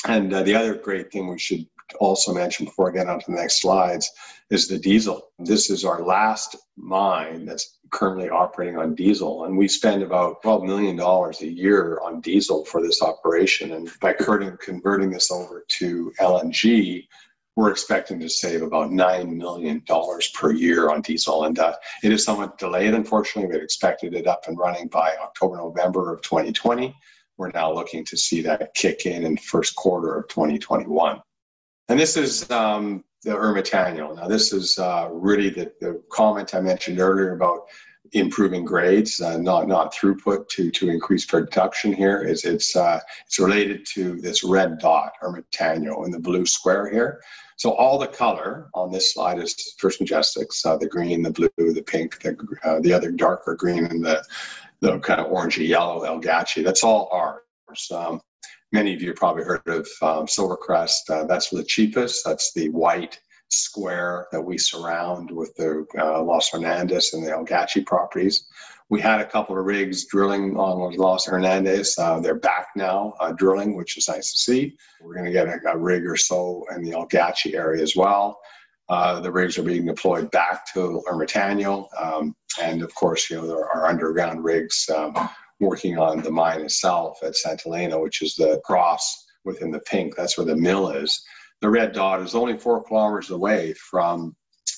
And 0.06 0.34
uh, 0.34 0.44
the 0.44 0.56
other 0.56 0.76
great 0.76 1.12
thing 1.12 1.28
we 1.28 1.40
should 1.40 1.66
also 2.00 2.34
mention 2.34 2.66
before 2.66 2.90
I 2.90 2.94
get 2.94 3.08
on 3.08 3.20
to 3.20 3.32
the 3.32 3.38
next 3.38 3.62
slides 3.62 4.12
is 4.50 4.68
the 4.68 4.78
diesel. 4.78 5.30
This 5.40 5.70
is 5.70 5.86
our 5.86 6.02
last 6.02 6.56
mine 6.76 7.46
that's 7.46 7.78
currently 7.92 8.30
operating 8.30 8.78
on 8.78 8.96
diesel, 8.96 9.46
and 9.46 9.58
we 9.58 9.68
spend 9.68 10.04
about 10.04 10.42
$12 10.44 10.66
million 10.66 11.00
a 11.00 11.46
year 11.46 12.00
on 12.04 12.22
diesel 12.22 12.66
for 12.66 12.82
this 12.82 13.02
operation. 13.02 13.74
And 13.74 13.90
by 14.02 14.14
converting 14.14 15.10
this 15.10 15.32
over 15.32 15.66
to 15.68 16.14
LNG, 16.20 17.08
we're 17.56 17.72
expecting 17.72 18.20
to 18.20 18.30
save 18.30 18.62
about 18.62 18.92
$9 18.92 19.36
million 19.36 19.82
per 20.36 20.52
year 20.52 20.92
on 20.92 21.02
diesel. 21.02 21.46
And 21.46 21.58
uh, 21.58 21.74
it 22.04 22.12
is 22.12 22.24
somewhat 22.24 22.60
delayed, 22.60 22.94
unfortunately. 22.94 23.48
We 23.48 23.56
had 23.56 23.64
expected 23.64 24.14
it 24.14 24.28
up 24.28 24.48
and 24.48 24.60
running 24.60 24.90
by 24.90 25.16
October, 25.20 25.58
November 25.58 26.14
of 26.14 26.22
2020 26.22 26.96
we're 27.38 27.52
now 27.52 27.72
looking 27.72 28.04
to 28.06 28.18
see 28.18 28.42
that 28.42 28.74
kick 28.74 29.06
in 29.06 29.26
in 29.26 29.38
first 29.38 29.76
quarter 29.76 30.16
of 30.16 30.28
2021. 30.28 31.22
And 31.90 32.00
this 32.00 32.18
is 32.18 32.50
um, 32.52 33.04
the 33.24 33.32
Ermitaño. 33.32 34.16
Now, 34.16 34.28
this 34.28 34.52
is 34.52 34.78
uh, 34.80 35.10
really 35.12 35.50
the, 35.50 35.72
the, 35.80 36.02
comment 36.12 36.54
I 36.54 36.62
mentioned 36.62 37.00
earlier 37.00 37.34
about 37.34 37.68
improving 38.14 38.64
grades, 38.64 39.22
uh, 39.22 39.38
not 39.38 39.68
not 39.68 39.94
throughput 39.94 40.48
to 40.50 40.72
to 40.72 40.90
increase 40.90 41.26
production. 41.26 41.94
Here 41.94 42.22
is 42.22 42.46
it's 42.46 42.76
uh, 42.76 43.00
it's 43.26 43.40
related 43.40 43.86
to 43.94 44.20
this 44.22 44.44
red 44.44 44.80
dot 44.80 45.14
Ermitaño 45.24 46.06
in 46.06 46.12
the 46.12 46.20
blue 46.20 46.46
square 46.46 46.90
here. 46.90 47.22
So 47.58 47.72
all 47.72 47.98
the 47.98 48.08
color 48.08 48.70
on 48.76 48.92
this 48.92 49.14
slide 49.14 49.40
is 49.40 49.76
First 49.80 50.00
Majestics, 50.00 50.64
uh, 50.64 50.78
the 50.78 50.88
green, 50.88 51.24
the 51.24 51.32
blue, 51.32 51.50
the 51.58 51.84
pink, 51.86 52.22
the, 52.22 52.38
uh, 52.64 52.80
the 52.82 52.94
other 52.94 53.12
darker 53.12 53.56
green, 53.56 53.86
and 53.86 54.06
the 54.06 54.24
the 54.82 55.00
kind 55.00 55.20
of 55.20 55.28
orangey 55.28 55.68
yellow 55.68 56.02
Algachi. 56.06 56.64
That's 56.64 56.84
all 56.84 57.10
ours. 57.12 57.92
Um, 57.92 58.22
many 58.72 58.94
of 58.94 59.02
you 59.02 59.14
probably 59.14 59.44
heard 59.44 59.68
of 59.68 59.88
um, 60.02 60.26
Silvercrest. 60.26 61.10
Uh, 61.10 61.26
that's 61.26 61.50
the 61.50 61.64
cheapest. 61.64 62.24
That's 62.26 62.54
the 62.54 62.70
white 62.70 63.20
square 63.50 64.28
that 64.32 64.42
we 64.42 64.58
surround 64.58 65.32
with 65.32 65.56
the 65.56 65.86
uh, 65.98 66.22
Los 66.22 66.50
Hernandez 66.52 67.14
and 67.14 67.26
the 67.26 67.32
Algachi 67.32 67.86
properties. 67.86 68.48
We 68.90 69.02
had 69.02 69.20
a 69.20 69.26
couple 69.26 69.58
of 69.58 69.66
rigs 69.66 70.06
drilling 70.06 70.56
on 70.58 70.96
Los 70.96 71.26
Hernandez. 71.26 71.98
Uh, 71.98 72.20
they're 72.20 72.36
back 72.36 72.68
now 72.76 73.14
uh, 73.20 73.34
drilling, 73.34 73.76
which 73.76 73.98
is 73.98 74.08
nice 74.08 74.32
to 74.32 74.38
see. 74.38 74.78
We're 75.02 75.14
going 75.14 75.26
to 75.26 75.32
get 75.32 75.48
a, 75.48 75.60
a, 75.72 75.78
rig 75.78 76.06
or 76.06 76.16
so 76.16 76.66
in 76.74 76.84
the 76.84 76.92
Algachi 76.92 77.54
area 77.54 77.84
as 77.84 77.96
well. 77.98 78.40
Uh, 78.90 79.20
the 79.20 79.32
rigs 79.32 79.58
are 79.58 79.64
being 79.64 79.86
deployed 79.86 80.32
back 80.32 80.72
to 80.74 81.04
Ermitaño. 81.10 81.88
Um, 82.02 82.36
and 82.62 82.82
of 82.82 82.94
course, 82.96 83.30
you 83.30 83.38
know, 83.38 83.48
there 83.48 83.68
are 83.70 83.88
underground 83.88 84.44
rigs 84.44 84.90
um, 84.96 85.14
working 85.60 85.98
on 85.98 86.22
the 86.22 86.32
mine 86.32 86.62
itself 86.62 87.20
at 87.24 87.36
Santa 87.36 87.68
Elena, 87.68 88.00
which 88.00 88.22
is 88.22 88.36
the 88.36 88.62
cross 88.64 89.26
within 89.44 89.72
the 89.72 89.80
pink. 89.80 90.16
That's 90.16 90.38
where 90.38 90.46
the 90.46 90.56
mill 90.56 90.90
is. 90.90 91.22
The 91.62 91.70
red 91.70 91.94
dot 91.94 92.22
is 92.22 92.36
only 92.36 92.58
four 92.58 92.84
kilometers 92.84 93.32
away 93.32 93.74
from, 93.74 94.36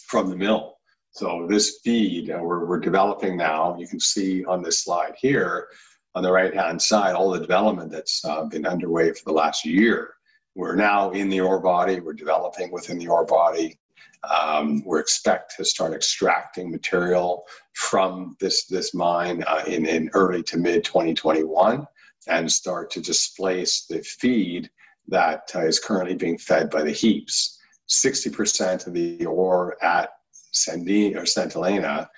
from 0.08 0.30
the 0.30 0.38
mill. 0.38 0.78
So 1.12 1.48
this 1.50 1.80
feed 1.84 2.32
uh, 2.32 2.40
we're, 2.42 2.66
we're 2.66 2.80
developing 2.80 3.36
now, 3.36 3.78
you 3.78 3.88
can 3.88 4.00
see 4.00 4.46
on 4.46 4.62
this 4.62 4.84
slide 4.84 5.16
here 5.20 5.68
on 6.16 6.24
the 6.24 6.32
right 6.32 6.54
hand 6.54 6.82
side, 6.82 7.14
all 7.14 7.30
the 7.30 7.40
development 7.40 7.92
that's 7.92 8.24
uh, 8.26 8.46
been 8.46 8.66
underway 8.66 9.12
for 9.12 9.24
the 9.26 9.32
last 9.32 9.66
year. 9.66 10.14
We're 10.56 10.76
now 10.76 11.12
in 11.12 11.30
the 11.30 11.42
ore 11.42 11.60
body, 11.60 12.00
we're 12.00 12.14
developing 12.14 12.72
within 12.72 12.98
the 12.98 13.08
ore 13.08 13.26
body. 13.26 13.78
Um, 14.24 14.84
we 14.86 15.00
expect 15.00 15.56
to 15.58 15.66
start 15.66 15.94
extracting 15.94 16.70
material 16.70 17.46
from 17.74 18.36
this 18.40 18.66
this 18.66 18.94
mine 18.94 19.44
uh, 19.48 19.64
in, 19.66 19.86
in 19.86 20.10
early 20.14 20.44
to 20.44 20.58
mid 20.58 20.84
2021 20.84 21.88
and 22.28 22.52
start 22.52 22.92
to 22.92 23.02
displace 23.02 23.86
the 23.86 24.04
feed 24.04 24.70
that 25.08 25.50
uh, 25.56 25.62
is 25.62 25.80
currently 25.80 26.16
being 26.16 26.38
fed 26.38 26.70
by 26.70 26.84
the 26.84 26.92
heaps. 26.92 27.58
60% 27.90 28.86
of 28.86 28.94
the 28.94 29.26
ore 29.26 29.84
at 29.84 30.10
Sandi 30.52 31.16
or 31.16 31.26
Santa 31.26 31.58
Elena 31.58 32.10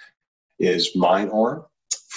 is 0.59 0.95
mine 0.95 1.29
ore. 1.29 1.67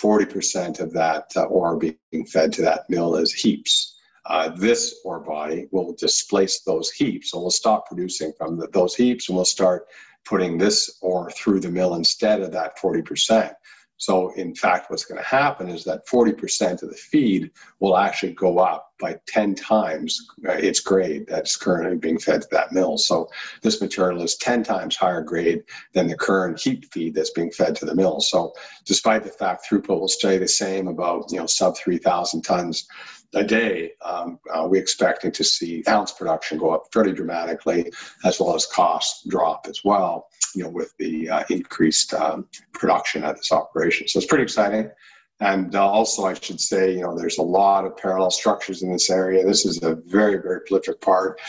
40% 0.02 0.80
of 0.80 0.92
that 0.92 1.30
uh, 1.36 1.44
ore 1.44 1.76
being 1.76 2.26
fed 2.26 2.52
to 2.54 2.62
that 2.62 2.88
mill 2.88 3.16
is 3.16 3.32
heaps 3.32 3.93
uh, 4.26 4.48
this 4.48 5.00
ore 5.04 5.20
body 5.20 5.66
will 5.70 5.92
displace 5.94 6.60
those 6.60 6.90
heaps. 6.90 7.30
So 7.30 7.40
we'll 7.40 7.50
stop 7.50 7.86
producing 7.86 8.32
from 8.38 8.56
the, 8.56 8.68
those 8.68 8.94
heaps 8.94 9.28
and 9.28 9.36
we'll 9.36 9.44
start 9.44 9.86
putting 10.24 10.56
this 10.56 10.98
ore 11.02 11.30
through 11.30 11.60
the 11.60 11.70
mill 11.70 11.94
instead 11.94 12.40
of 12.40 12.52
that 12.52 12.78
40%. 12.78 13.52
So, 13.96 14.32
in 14.32 14.54
fact, 14.54 14.90
what's 14.90 15.04
going 15.04 15.20
to 15.20 15.26
happen 15.26 15.68
is 15.68 15.84
that 15.84 16.06
40% 16.08 16.82
of 16.82 16.90
the 16.90 16.96
feed 16.96 17.50
will 17.78 17.96
actually 17.96 18.32
go 18.32 18.58
up 18.58 18.92
by 19.00 19.18
10 19.28 19.54
times 19.54 20.20
uh, 20.48 20.52
its 20.52 20.80
grade 20.80 21.26
that's 21.28 21.56
currently 21.56 21.96
being 21.96 22.18
fed 22.18 22.42
to 22.42 22.48
that 22.50 22.72
mill. 22.72 22.98
So, 22.98 23.30
this 23.62 23.80
material 23.80 24.20
is 24.22 24.36
10 24.36 24.64
times 24.64 24.96
higher 24.96 25.22
grade 25.22 25.62
than 25.92 26.08
the 26.08 26.16
current 26.16 26.60
heap 26.60 26.92
feed 26.92 27.14
that's 27.14 27.30
being 27.30 27.52
fed 27.52 27.76
to 27.76 27.86
the 27.86 27.94
mill. 27.94 28.20
So, 28.20 28.52
despite 28.84 29.22
the 29.22 29.30
fact 29.30 29.66
throughput 29.70 30.00
will 30.00 30.08
stay 30.08 30.38
the 30.38 30.48
same, 30.48 30.88
about 30.88 31.30
you 31.30 31.38
know 31.38 31.46
sub 31.46 31.76
3,000 31.76 32.42
tons 32.42 32.88
a 33.34 33.44
day, 33.44 33.92
um, 34.04 34.38
uh, 34.52 34.66
we're 34.68 34.80
expecting 34.80 35.32
to 35.32 35.44
see 35.44 35.82
ounce 35.88 36.12
production 36.12 36.58
go 36.58 36.70
up 36.70 36.84
fairly 36.92 37.12
dramatically, 37.12 37.92
as 38.24 38.40
well 38.40 38.54
as 38.54 38.66
costs 38.66 39.26
drop 39.28 39.66
as 39.68 39.82
well, 39.84 40.28
you 40.54 40.62
know, 40.62 40.70
with 40.70 40.92
the 40.98 41.28
uh, 41.28 41.44
increased 41.50 42.14
um, 42.14 42.46
production 42.72 43.24
at 43.24 43.36
this 43.36 43.52
operation. 43.52 44.08
So 44.08 44.18
it's 44.18 44.26
pretty 44.26 44.44
exciting. 44.44 44.90
And 45.40 45.74
uh, 45.74 45.86
also, 45.86 46.24
I 46.24 46.34
should 46.34 46.60
say, 46.60 46.94
you 46.94 47.02
know, 47.02 47.16
there's 47.16 47.38
a 47.38 47.42
lot 47.42 47.84
of 47.84 47.96
parallel 47.96 48.30
structures 48.30 48.82
in 48.82 48.92
this 48.92 49.10
area. 49.10 49.44
This 49.44 49.66
is 49.66 49.82
a 49.82 49.96
very, 50.06 50.40
very 50.40 50.60
prolific 50.60 51.00
part 51.00 51.40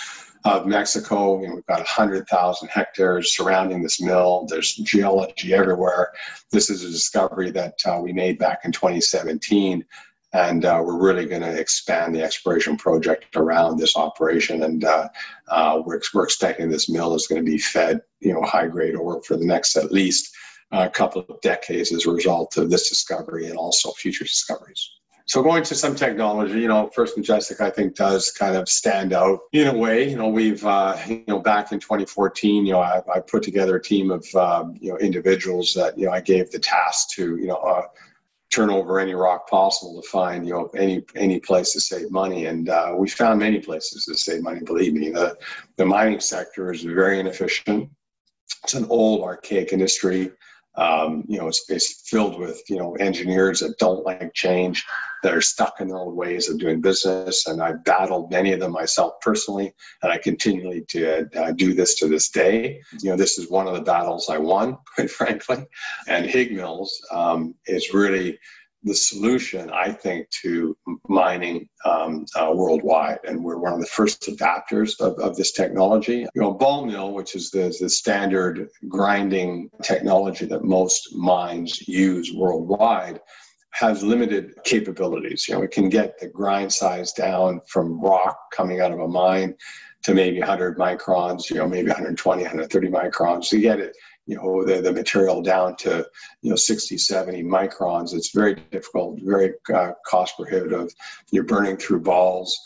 of 0.43 0.65
Mexico. 0.65 1.39
You 1.41 1.47
know, 1.47 1.55
we've 1.55 1.65
got 1.65 1.79
100,000 1.79 2.67
hectares 2.67 3.35
surrounding 3.35 3.81
this 3.81 4.01
mill. 4.01 4.47
There's 4.49 4.75
geology 4.75 5.53
everywhere. 5.53 6.13
This 6.51 6.69
is 6.69 6.83
a 6.83 6.89
discovery 6.89 7.51
that 7.51 7.75
uh, 7.85 7.99
we 8.01 8.11
made 8.11 8.39
back 8.39 8.61
in 8.63 8.71
2017 8.71 9.85
and 10.35 10.65
uh, 10.65 10.81
we're 10.83 11.01
really 11.01 11.25
going 11.25 11.41
to 11.41 11.59
expand 11.59 12.13
the 12.13 12.21
exploration 12.21 12.75
project 12.75 13.37
around 13.37 13.77
this 13.77 13.95
operation. 13.95 14.63
And 14.63 14.83
uh, 14.83 15.07
uh, 15.47 15.81
we're, 15.85 16.01
we're 16.13 16.25
expecting 16.25 16.69
this 16.69 16.89
mill 16.89 17.15
is 17.15 17.25
going 17.27 17.43
to 17.43 17.49
be 17.49 17.57
fed, 17.57 18.01
you 18.19 18.33
know, 18.33 18.41
high 18.41 18.67
grade 18.67 18.95
ore 18.95 19.23
for 19.23 19.37
the 19.37 19.45
next 19.45 19.77
at 19.77 19.93
least 19.93 20.35
a 20.73 20.75
uh, 20.75 20.89
couple 20.89 21.25
of 21.29 21.39
decades 21.41 21.93
as 21.93 22.05
a 22.05 22.11
result 22.11 22.57
of 22.57 22.69
this 22.69 22.89
discovery 22.89 23.47
and 23.47 23.57
also 23.57 23.91
future 23.91 24.25
discoveries. 24.25 24.91
So 25.27 25.41
going 25.41 25.63
to 25.63 25.73
some 25.73 25.95
technology, 25.95 26.59
you 26.59 26.67
know, 26.67 26.89
First 26.93 27.17
Majestic, 27.17 27.61
I 27.61 27.69
think 27.69 27.95
does 27.95 28.29
kind 28.31 28.57
of 28.57 28.67
stand 28.67 29.13
out 29.13 29.39
in 29.53 29.67
a 29.67 29.75
way. 29.75 30.09
You 30.09 30.17
know, 30.17 30.27
we've, 30.27 30.63
uh, 30.65 30.97
you 31.07 31.23
know, 31.27 31.39
back 31.39 31.71
in 31.71 31.79
2014, 31.79 32.65
you 32.65 32.73
know, 32.73 32.79
I, 32.79 33.01
I 33.13 33.21
put 33.21 33.41
together 33.41 33.77
a 33.77 33.81
team 33.81 34.11
of, 34.11 34.27
um, 34.35 34.75
you 34.81 34.91
know, 34.91 34.97
individuals 34.97 35.73
that, 35.75 35.97
you 35.97 36.07
know, 36.07 36.11
I 36.11 36.19
gave 36.19 36.51
the 36.51 36.59
task 36.59 37.09
to, 37.11 37.37
you 37.37 37.47
know, 37.47 37.55
uh, 37.55 37.83
turn 38.55 38.69
over 38.69 38.99
any 38.99 39.13
rock 39.13 39.49
possible 39.49 40.01
to 40.01 40.07
find 40.07 40.47
you 40.47 40.53
know 40.53 40.69
any 40.77 41.03
any 41.15 41.39
place 41.39 41.73
to 41.73 41.81
save 41.81 42.09
money. 42.09 42.45
And 42.45 42.69
uh, 42.69 42.93
we 42.97 43.09
found 43.09 43.39
many 43.39 43.59
places 43.59 44.05
to 44.05 44.15
save 44.15 44.43
money 44.43 44.61
believe 44.61 44.93
me. 44.93 45.09
The 45.09 45.37
the 45.75 45.85
mining 45.85 46.21
sector 46.21 46.71
is 46.71 46.83
very 46.83 47.19
inefficient. 47.19 47.89
It's 48.63 48.73
an 48.73 48.85
old 48.89 49.23
archaic 49.23 49.73
industry 49.73 50.31
um, 50.77 51.23
you 51.27 51.37
know, 51.37 51.47
it's, 51.47 51.65
it's 51.69 52.09
filled 52.09 52.39
with 52.39 52.61
you 52.69 52.77
know 52.77 52.95
engineers 52.95 53.59
that 53.61 53.77
don't 53.77 54.05
like 54.05 54.33
change, 54.33 54.85
that 55.23 55.33
are 55.33 55.41
stuck 55.41 55.81
in 55.81 55.87
their 55.87 55.97
old 55.97 56.15
ways 56.15 56.49
of 56.49 56.59
doing 56.59 56.81
business. 56.81 57.47
And 57.47 57.61
I've 57.61 57.83
battled 57.83 58.31
many 58.31 58.53
of 58.53 58.59
them 58.59 58.71
myself 58.71 59.13
personally, 59.21 59.73
and 60.03 60.11
I 60.11 60.17
continually 60.17 60.85
to 60.89 61.29
uh, 61.35 61.51
do 61.53 61.73
this 61.73 61.95
to 61.95 62.07
this 62.07 62.29
day. 62.29 62.81
You 63.01 63.09
know, 63.09 63.17
this 63.17 63.37
is 63.37 63.49
one 63.49 63.67
of 63.67 63.73
the 63.73 63.81
battles 63.81 64.29
I 64.29 64.37
won, 64.37 64.77
quite 64.95 65.09
frankly. 65.09 65.65
And 66.07 66.25
HIG 66.25 66.53
mills 66.53 67.01
um, 67.11 67.55
is 67.65 67.93
really 67.93 68.37
the 68.85 68.95
solution, 68.95 69.71
I 69.71 69.91
think, 69.91 70.29
to 70.41 70.77
mining 71.09 71.67
um, 71.85 72.25
uh, 72.35 72.51
worldwide. 72.53 73.17
And 73.27 73.43
we're 73.43 73.57
one 73.57 73.73
of 73.73 73.79
the 73.79 73.87
first 73.87 74.21
adapters 74.29 74.99
of, 75.01 75.17
of 75.19 75.35
this 75.35 75.51
technology. 75.51 76.27
You 76.35 76.41
know, 76.41 76.53
ball 76.53 76.85
mill, 76.85 77.11
which 77.13 77.35
is 77.35 77.49
the, 77.49 77.75
the 77.79 77.89
standard 77.89 78.69
grinding 78.87 79.71
technology 79.81 80.45
that 80.45 80.63
most 80.63 81.15
mines 81.15 81.87
use 81.87 82.31
worldwide, 82.31 83.19
has 83.71 84.03
limited 84.03 84.51
capabilities. 84.63 85.47
You 85.49 85.55
know, 85.55 85.63
it 85.63 85.71
can 85.71 85.89
get 85.89 86.19
the 86.19 86.27
grind 86.27 86.71
size 86.71 87.11
down 87.11 87.61
from 87.67 87.99
rock 87.99 88.37
coming 88.53 88.81
out 88.81 88.91
of 88.91 88.99
a 88.99 89.07
mine 89.07 89.55
to 90.03 90.13
maybe 90.13 90.37
100 90.37 90.77
microns, 90.77 91.49
you 91.49 91.55
know, 91.57 91.67
maybe 91.67 91.87
120, 91.87 92.43
130 92.43 92.87
microns. 92.89 93.49
To 93.49 93.59
get 93.59 93.79
it 93.79 93.97
you 94.25 94.35
know 94.35 94.65
the, 94.65 94.81
the 94.81 94.91
material 94.91 95.41
down 95.41 95.75
to 95.77 96.05
you 96.41 96.49
know 96.49 96.55
60 96.55 96.97
70 96.97 97.43
microns. 97.43 98.13
It's 98.13 98.31
very 98.33 98.55
difficult 98.71 99.19
very 99.23 99.53
uh, 99.73 99.91
cost 100.05 100.35
prohibitive. 100.37 100.89
You're 101.31 101.43
burning 101.43 101.77
through 101.77 102.01
balls 102.01 102.59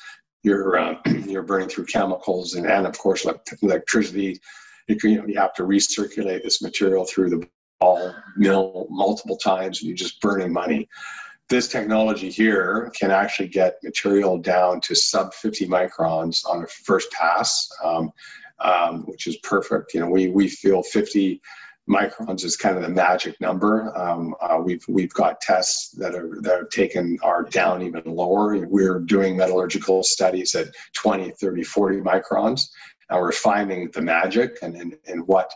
you're 0.43 0.78
uh, 0.78 0.95
you're 1.26 1.43
burning 1.43 1.69
through 1.69 1.86
chemicals 1.86 2.56
and, 2.56 2.65
and 2.65 2.88
of 2.88 2.98
course 2.98 3.26
electricity. 3.62 4.39
You, 4.88 4.98
you, 5.04 5.22
know, 5.22 5.28
you 5.28 5.39
have 5.39 5.54
to 5.56 5.63
recirculate 5.63 6.43
this 6.43 6.62
material 6.62 7.06
through 7.06 7.30
the 7.30 7.48
ball 7.80 8.13
mill 8.36 8.88
multiple 8.89 9.38
times 9.38 9.80
and 9.80 9.88
you're 9.88 9.98
just 9.98 10.19
burning 10.22 10.52
money. 10.52 10.89
This 11.48 11.67
technology 11.67 12.30
here 12.30 12.91
can 13.00 13.10
actually 13.10 13.48
get 13.48 13.78
material 13.84 14.38
down 14.38 14.82
to 14.82 14.95
sub 14.95 15.34
50 15.34 15.67
microns 15.67 16.45
on 16.45 16.63
a 16.63 16.67
first 16.67 17.12
pass. 17.12 17.67
Um, 17.84 18.12
um, 18.62 19.04
which 19.04 19.28
is 19.28 19.38
perfect. 19.38 19.93
You 19.93 20.02
know, 20.02 20.10
we 20.10 20.30
we 20.30 20.48
feel 20.48 20.84
50 20.84 21.41
microns 21.89 22.43
is 22.43 22.56
kind 22.56 22.78
of 22.78 22.84
the 22.84 22.89
magic 22.89 23.39
number. 23.41 23.98
Um, 23.98 24.36
uh, 24.41 24.60
we've 24.63 24.84
we've 24.88 25.13
got 25.13 25.41
tests 25.41 25.89
that 25.98 26.13
are 26.15 26.38
that 26.41 26.58
have 26.58 26.69
taken 26.69 27.17
our 27.24 27.43
down 27.43 27.82
even 27.82 28.04
lower. 28.06 28.58
We're 28.67 29.00
doing 29.00 29.36
metallurgical 29.36 30.04
studies 30.04 30.54
at 30.56 30.67
20, 30.93 31.32
30, 31.32 31.63
40 31.63 31.98
microns, 32.02 32.69
and 33.10 33.19
we're 33.19 33.32
finding 33.32 33.89
the 33.91 34.02
magic 34.02 34.58
and 34.62 34.76
and, 34.76 34.98
and 35.08 35.28
what 35.28 35.52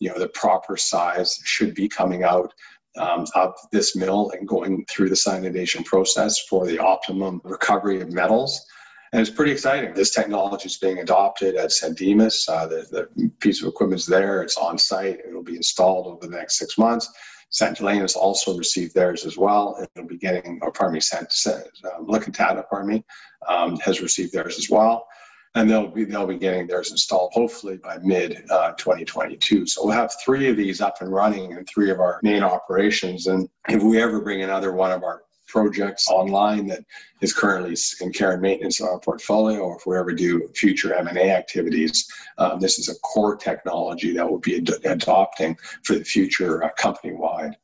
you 0.00 0.10
know 0.10 0.18
the 0.18 0.28
proper 0.28 0.76
size 0.76 1.38
should 1.44 1.74
be 1.74 1.88
coming 1.88 2.24
out 2.24 2.52
um, 2.96 3.26
of 3.34 3.54
this 3.70 3.94
mill 3.94 4.30
and 4.36 4.48
going 4.48 4.84
through 4.86 5.08
the 5.08 5.14
cyanidation 5.14 5.84
process 5.84 6.40
for 6.48 6.66
the 6.66 6.78
optimum 6.78 7.40
recovery 7.44 8.00
of 8.00 8.12
metals. 8.12 8.66
And 9.12 9.20
it's 9.20 9.30
pretty 9.30 9.52
exciting. 9.52 9.94
This 9.94 10.14
technology 10.14 10.66
is 10.66 10.76
being 10.76 10.98
adopted 10.98 11.56
at 11.56 11.72
San 11.72 11.94
Dimas. 11.94 12.46
Uh, 12.48 12.66
the, 12.66 13.08
the 13.16 13.30
piece 13.40 13.62
of 13.62 13.68
equipment 13.68 14.00
is 14.00 14.06
there. 14.06 14.42
It's 14.42 14.58
on 14.58 14.76
site. 14.76 15.20
It'll 15.26 15.42
be 15.42 15.56
installed 15.56 16.06
over 16.06 16.26
the 16.26 16.36
next 16.36 16.58
six 16.58 16.76
months. 16.76 17.10
Santa 17.50 17.82
Elena 17.82 18.02
has 18.02 18.14
also 18.14 18.56
received 18.56 18.94
theirs 18.94 19.24
as 19.24 19.38
well. 19.38 19.86
It'll 19.96 20.06
be 20.06 20.18
getting, 20.18 20.58
or 20.62 20.70
pardon 20.70 20.94
me, 20.94 21.00
Santa, 21.00 21.64
um, 21.96 22.06
La 22.06 22.18
Encantada, 22.18 22.68
pardon 22.68 22.88
me, 22.90 23.04
um, 23.48 23.78
has 23.78 24.02
received 24.02 24.32
theirs 24.32 24.58
as 24.58 24.68
well. 24.68 25.06
And 25.54 25.68
they'll 25.68 25.88
be 25.88 26.04
they'll 26.04 26.26
be 26.26 26.36
getting 26.36 26.66
theirs 26.66 26.90
installed 26.90 27.32
hopefully 27.32 27.78
by 27.78 27.96
mid 28.02 28.44
uh, 28.50 28.72
2022. 28.72 29.66
So 29.66 29.82
we'll 29.82 29.94
have 29.94 30.12
three 30.22 30.48
of 30.50 30.58
these 30.58 30.82
up 30.82 31.00
and 31.00 31.10
running 31.10 31.52
in 31.52 31.64
three 31.64 31.90
of 31.90 32.00
our 32.00 32.20
main 32.22 32.42
operations. 32.42 33.26
And 33.26 33.48
if 33.66 33.82
we 33.82 34.00
ever 34.00 34.20
bring 34.20 34.42
another 34.42 34.72
one 34.72 34.92
of 34.92 35.02
our 35.02 35.22
projects 35.48 36.08
online 36.08 36.66
that 36.68 36.84
is 37.20 37.32
currently 37.32 37.76
in 38.00 38.12
care 38.12 38.32
and 38.32 38.42
maintenance 38.42 38.80
in 38.80 38.86
our 38.86 39.00
portfolio, 39.00 39.60
or 39.60 39.76
if 39.76 39.86
we 39.86 39.96
ever 39.96 40.12
do 40.12 40.48
future 40.54 40.94
M&A 40.94 41.30
activities, 41.30 42.08
um, 42.38 42.60
this 42.60 42.78
is 42.78 42.88
a 42.88 42.98
core 43.00 43.36
technology 43.36 44.12
that 44.12 44.28
we'll 44.28 44.38
be 44.38 44.58
ad- 44.58 44.84
adopting 44.84 45.56
for 45.82 45.94
the 45.94 46.04
future 46.04 46.62
uh, 46.62 46.70
company-wide 46.76 47.56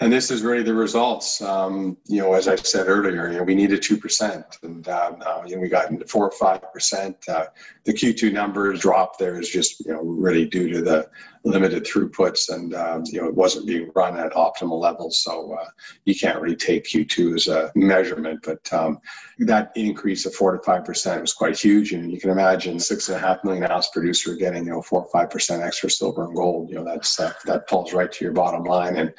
and 0.00 0.10
this 0.10 0.30
is 0.30 0.42
really 0.42 0.62
the 0.62 0.74
results. 0.74 1.42
Um, 1.42 1.96
you 2.06 2.20
know, 2.20 2.32
as 2.32 2.48
I 2.48 2.56
said 2.56 2.88
earlier, 2.88 3.30
you 3.30 3.38
know, 3.38 3.44
we 3.44 3.54
needed 3.54 3.82
two 3.82 3.98
percent, 3.98 4.44
and 4.62 4.86
uh, 4.88 5.12
uh, 5.20 5.42
you 5.46 5.56
know, 5.56 5.62
we 5.62 5.68
got 5.68 5.90
into 5.90 6.06
four 6.06 6.26
or 6.26 6.32
five 6.32 6.72
percent. 6.72 7.16
Uh, 7.28 7.46
the 7.84 7.92
Q2 7.92 8.32
numbers 8.32 8.80
dropped 8.80 9.18
there 9.18 9.38
is 9.38 9.50
just 9.50 9.80
you 9.80 9.92
know 9.92 10.02
really 10.02 10.46
due 10.46 10.70
to 10.72 10.80
the 10.80 11.08
limited 11.44 11.84
throughputs, 11.84 12.54
and 12.54 12.74
um, 12.74 13.02
you 13.06 13.20
know 13.20 13.28
it 13.28 13.34
wasn't 13.34 13.66
being 13.66 13.90
run 13.94 14.16
at 14.16 14.32
optimal 14.32 14.80
levels. 14.80 15.18
So 15.18 15.56
uh, 15.60 15.68
you 16.04 16.14
can't 16.14 16.40
really 16.40 16.56
take 16.56 16.84
Q2 16.84 17.34
as 17.34 17.48
a 17.48 17.72
measurement, 17.74 18.40
but 18.44 18.72
um, 18.72 18.98
that 19.40 19.72
increase 19.74 20.26
of 20.26 20.34
four 20.34 20.56
to 20.56 20.62
five 20.62 20.84
percent 20.84 21.20
was 21.20 21.32
quite 21.32 21.58
huge, 21.58 21.92
and 21.92 22.10
you 22.12 22.20
can 22.20 22.30
imagine 22.30 22.78
six 22.78 23.08
and 23.08 23.16
a 23.16 23.20
half 23.20 23.42
million 23.44 23.70
ounce 23.70 23.88
producer 23.88 24.34
getting 24.34 24.64
you 24.64 24.70
know 24.70 24.82
four 24.82 25.02
or 25.02 25.10
five 25.10 25.30
percent 25.30 25.62
extra 25.62 25.90
silver 25.90 26.24
and 26.24 26.34
gold. 26.34 26.68
You 26.68 26.76
know 26.76 26.84
that's 26.84 27.16
that 27.16 27.66
pulls 27.68 27.92
right 27.92 28.10
to 28.12 28.24
your 28.24 28.34
bottom 28.34 28.64
line 28.64 28.96
and 28.96 29.12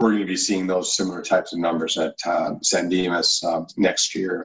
we're 0.00 0.10
going 0.10 0.20
to 0.20 0.26
be 0.26 0.36
seeing 0.36 0.66
those 0.66 0.96
similar 0.96 1.22
types 1.22 1.52
of 1.52 1.58
numbers 1.58 1.98
at 1.98 2.14
uh, 2.24 2.54
San 2.62 2.88
Dimas 2.88 3.42
uh, 3.44 3.62
next 3.76 4.14
year. 4.14 4.44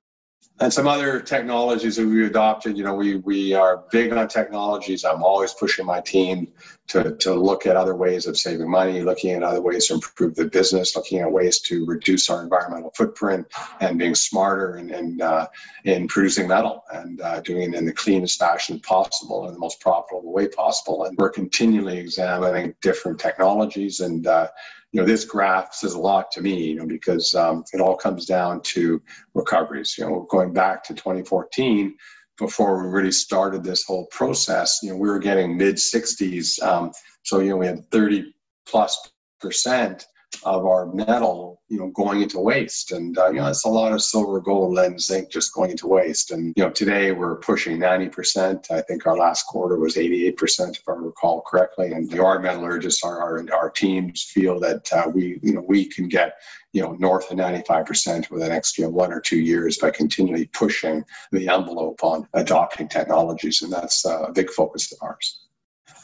And 0.64 0.72
some 0.72 0.88
other 0.88 1.20
technologies 1.20 1.98
that 1.98 2.08
we 2.08 2.26
adopted, 2.26 2.78
you 2.78 2.86
know, 2.86 2.96
we, 2.96 3.18
we 3.18 3.54
are 3.54 3.84
big 3.92 4.14
on 4.14 4.30
technologies. 4.30 5.04
I'm 5.04 5.22
always 5.22 5.54
pushing 5.54 5.86
my 5.86 6.00
team 6.00 6.48
to, 6.88 7.18
to 7.18 7.34
look 7.34 7.66
at 7.66 7.76
other 7.76 7.98
ways 7.98 8.28
of 8.28 8.38
saving 8.38 8.72
money, 8.72 9.02
looking 9.02 9.32
at 9.32 9.44
other 9.44 9.60
ways 9.60 9.88
to 9.88 9.96
improve 9.96 10.36
the 10.36 10.46
business, 10.46 10.96
looking 10.96 11.20
at 11.20 11.30
ways 11.30 11.60
to 11.64 11.86
reduce 11.86 12.30
our 12.30 12.42
environmental 12.42 12.92
footprint 12.96 13.46
and 13.82 14.00
being 14.00 14.16
smarter 14.16 14.76
and, 14.76 14.92
and 14.92 15.22
uh, 15.22 15.48
in 15.84 16.08
producing 16.08 16.48
metal 16.48 16.86
and 16.94 17.20
uh, 17.20 17.42
doing 17.42 17.74
it 17.74 17.78
in 17.78 17.86
the 17.86 17.92
cleanest 17.92 18.40
fashion 18.40 18.80
possible 18.80 19.48
and 19.48 19.56
the 19.58 19.60
most 19.60 19.82
profitable 19.82 20.32
way 20.32 20.48
possible. 20.48 21.04
And 21.04 21.18
we're 21.18 21.30
continually 21.30 21.98
examining 21.98 22.74
different 22.82 23.20
technologies 23.20 24.00
and 24.00 24.26
uh, 24.26 24.48
you 24.94 25.02
know, 25.02 25.08
this 25.08 25.26
graph 25.26 25.74
says 25.74 25.96
a 25.96 26.00
lot 26.00 26.32
to 26.32 26.42
me, 26.42 26.68
you 26.68 26.76
know, 26.76 26.86
because 26.86 27.34
um, 27.34 27.64
it 27.74 27.82
all 27.82 27.98
comes 27.98 28.28
down 28.28 28.62
to 28.62 29.02
recoveries. 29.34 29.96
You 29.98 30.06
know, 30.06 30.28
going 30.30 30.54
back 30.54 30.84
to 30.86 30.94
2014, 30.94 31.96
before 32.38 32.82
we 32.82 32.90
really 32.90 33.12
started 33.12 33.64
this 33.64 33.84
whole 33.84 34.06
process, 34.08 34.80
you 34.84 34.90
know, 34.90 34.96
we 34.96 35.10
were 35.10 35.20
getting 35.20 35.58
mid 35.58 35.76
60s. 35.76 36.62
Um, 36.62 36.92
so, 37.24 37.40
you 37.40 37.50
know, 37.50 37.58
we 37.58 37.66
had 37.66 37.90
30 37.90 38.36
plus 38.68 39.12
percent 39.42 40.06
of 40.44 40.66
our 40.66 40.88
metal, 40.94 41.62
you 41.70 41.78
know, 41.78 41.90
going 41.90 42.22
into 42.22 42.40
waste. 42.40 42.92
And, 42.92 43.18
uh, 43.18 43.30
you 43.30 43.36
know, 43.36 43.48
it's 43.48 43.66
a 43.66 43.70
lot 43.70 43.94
of 43.94 44.02
silver, 44.02 44.40
gold, 44.40 44.74
lead, 44.74 45.00
zinc 45.00 45.32
just 45.32 45.54
going 45.54 45.72
into 45.72 45.88
waste. 45.88 46.32
And, 46.32 46.54
you 46.56 46.64
know, 46.64 46.70
today 46.70 47.12
we're 47.12 47.38
pushing 47.38 47.78
90%. 47.78 48.72
I 48.72 48.82
think 48.82 49.06
our 49.06 49.18
last 49.18 49.46
quarter 49.48 49.78
was 49.78 49.96
88%, 49.96 50.78
if 50.78 50.84
I 50.88 50.94
recall 50.94 51.42
correctly. 51.42 51.92
And 51.92 52.10
the 52.10 52.24
our 52.24 52.40
metallurgists, 52.40 53.04
our, 53.04 53.22
our, 53.22 53.46
our 53.54 53.70
teams 53.70 54.24
feel 54.24 54.60
that 54.60 54.92
uh, 54.92 55.10
we, 55.14 55.40
you 55.42 55.54
know, 55.54 55.64
we 55.68 55.86
can 55.86 56.08
get, 56.08 56.36
you 56.74 56.82
know, 56.82 56.94
north 56.94 57.32
of 57.32 57.38
95% 57.38 58.30
within 58.30 58.48
the 58.48 58.54
next, 58.54 58.78
you 58.78 58.86
know, 58.86 58.90
one 58.90 59.14
or 59.14 59.22
two 59.22 59.40
years 59.40 59.78
by 59.78 59.92
continually 59.92 60.48
pushing 60.54 61.04
the 61.32 61.48
envelope 61.48 62.04
on 62.04 62.28
adopting 62.34 62.88
technologies. 62.88 63.62
And 63.62 63.72
that's 63.72 64.06
uh, 64.06 64.24
a 64.24 64.32
big 64.32 64.50
focus 64.50 64.92
of 64.92 64.98
ours. 65.02 65.43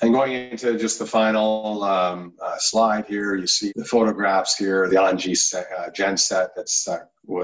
And 0.02 0.14
going 0.14 0.32
into 0.32 0.78
just 0.78 0.98
the 0.98 1.06
final 1.06 1.84
um, 1.84 2.34
uh, 2.42 2.56
slide 2.58 3.06
here, 3.06 3.36
you 3.36 3.48
see 3.48 3.74
the 3.76 3.84
photographs 3.84 4.56
here, 4.56 4.88
the 4.88 4.96
LNG 4.96 5.36
set, 5.38 5.68
uh, 5.78 5.90
gen 5.92 6.16
set 6.16 6.56
that's 6.56 6.88
uh, 6.88 7.00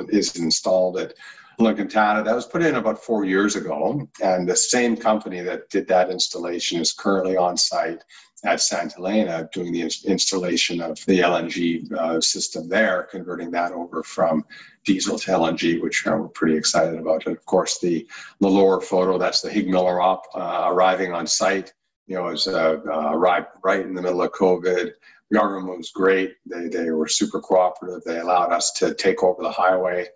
is 0.10 0.36
installed 0.38 0.98
at 0.98 1.14
Lincoln 1.60 1.90
La 1.94 2.22
That 2.22 2.36
was 2.36 2.46
put 2.46 2.62
in 2.62 2.76
about 2.76 3.00
four 3.00 3.26
years 3.26 3.56
ago, 3.56 4.08
and 4.22 4.48
the 4.48 4.56
same 4.56 4.96
company 4.96 5.42
that 5.42 5.70
did 5.70 5.88
that 5.88 6.10
installation 6.10 6.80
is 6.80 6.94
currently 6.94 7.38
on 7.38 7.58
site 7.58 8.04
at 8.44 8.62
Santa 8.62 9.00
Elena 9.00 9.50
doing 9.54 9.72
the 9.72 9.82
installation 9.82 10.82
of 10.82 10.98
the 11.08 11.20
LNG 11.20 11.92
uh, 11.94 12.22
system 12.22 12.70
there, 12.70 13.04
converting 13.04 13.52
that 13.52 13.72
over 13.72 14.04
from 14.04 14.46
diesel 14.86 15.18
to 15.20 15.32
LNG, 15.32 15.82
which 15.82 16.06
uh, 16.06 16.12
we're 16.12 16.28
pretty 16.28 16.56
excited 16.56 17.00
about. 17.00 17.26
And 17.26 17.36
of 17.36 17.46
course, 17.46 17.80
the, 17.80 18.08
the 18.40 18.48
lower 18.48 18.80
photo, 18.82 19.18
that's 19.18 19.42
the 19.42 19.50
HIG 19.50 19.68
Miller 19.70 20.02
op 20.02 20.26
uh, 20.36 20.68
arriving 20.68 21.14
on 21.14 21.26
site 21.26 21.74
you 22.08 22.16
know, 22.16 22.28
it 22.28 22.32
was 22.34 22.48
uh, 22.48 22.78
uh, 22.92 23.16
right 23.16 23.46
right 23.64 23.82
in 23.82 23.94
the 23.94 24.02
middle 24.02 24.22
of 24.22 24.32
COVID. 24.32 24.92
The 25.32 25.38
government 25.38 25.78
was 25.78 25.92
great. 25.92 26.36
They 26.46 26.68
they 26.68 26.92
were 26.92 27.08
super 27.08 27.40
cooperative. 27.40 28.04
They 28.04 28.20
allowed 28.20 28.52
us 28.52 28.72
to 28.74 28.94
take 28.94 29.24
over 29.24 29.42
the 29.42 29.52
highway. 29.52 30.08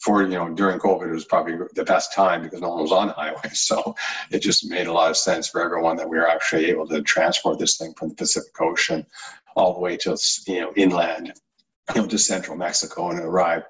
For 0.00 0.22
you 0.22 0.28
know, 0.28 0.48
during 0.50 0.78
COVID, 0.78 1.08
it 1.08 1.12
was 1.12 1.24
probably 1.24 1.56
the 1.74 1.84
best 1.84 2.14
time 2.14 2.42
because 2.42 2.60
no 2.60 2.68
one 2.68 2.82
was 2.82 2.92
on 2.92 3.08
the 3.08 3.14
highway. 3.14 3.40
So 3.54 3.96
it 4.30 4.40
just 4.40 4.70
made 4.70 4.86
a 4.86 4.92
lot 4.92 5.10
of 5.10 5.16
sense 5.16 5.48
for 5.48 5.60
everyone 5.60 5.96
that 5.96 6.08
we 6.08 6.18
were 6.18 6.28
actually 6.28 6.66
able 6.66 6.86
to 6.88 7.02
transport 7.02 7.58
this 7.58 7.76
thing 7.76 7.94
from 7.98 8.10
the 8.10 8.14
Pacific 8.14 8.52
Ocean 8.60 9.04
all 9.56 9.74
the 9.74 9.80
way 9.80 9.96
to 9.96 10.16
you 10.46 10.60
know 10.60 10.72
inland, 10.76 11.32
you 11.94 12.02
know, 12.02 12.06
to 12.06 12.18
central 12.18 12.56
Mexico 12.56 13.10
and 13.10 13.20
arrive 13.20 13.64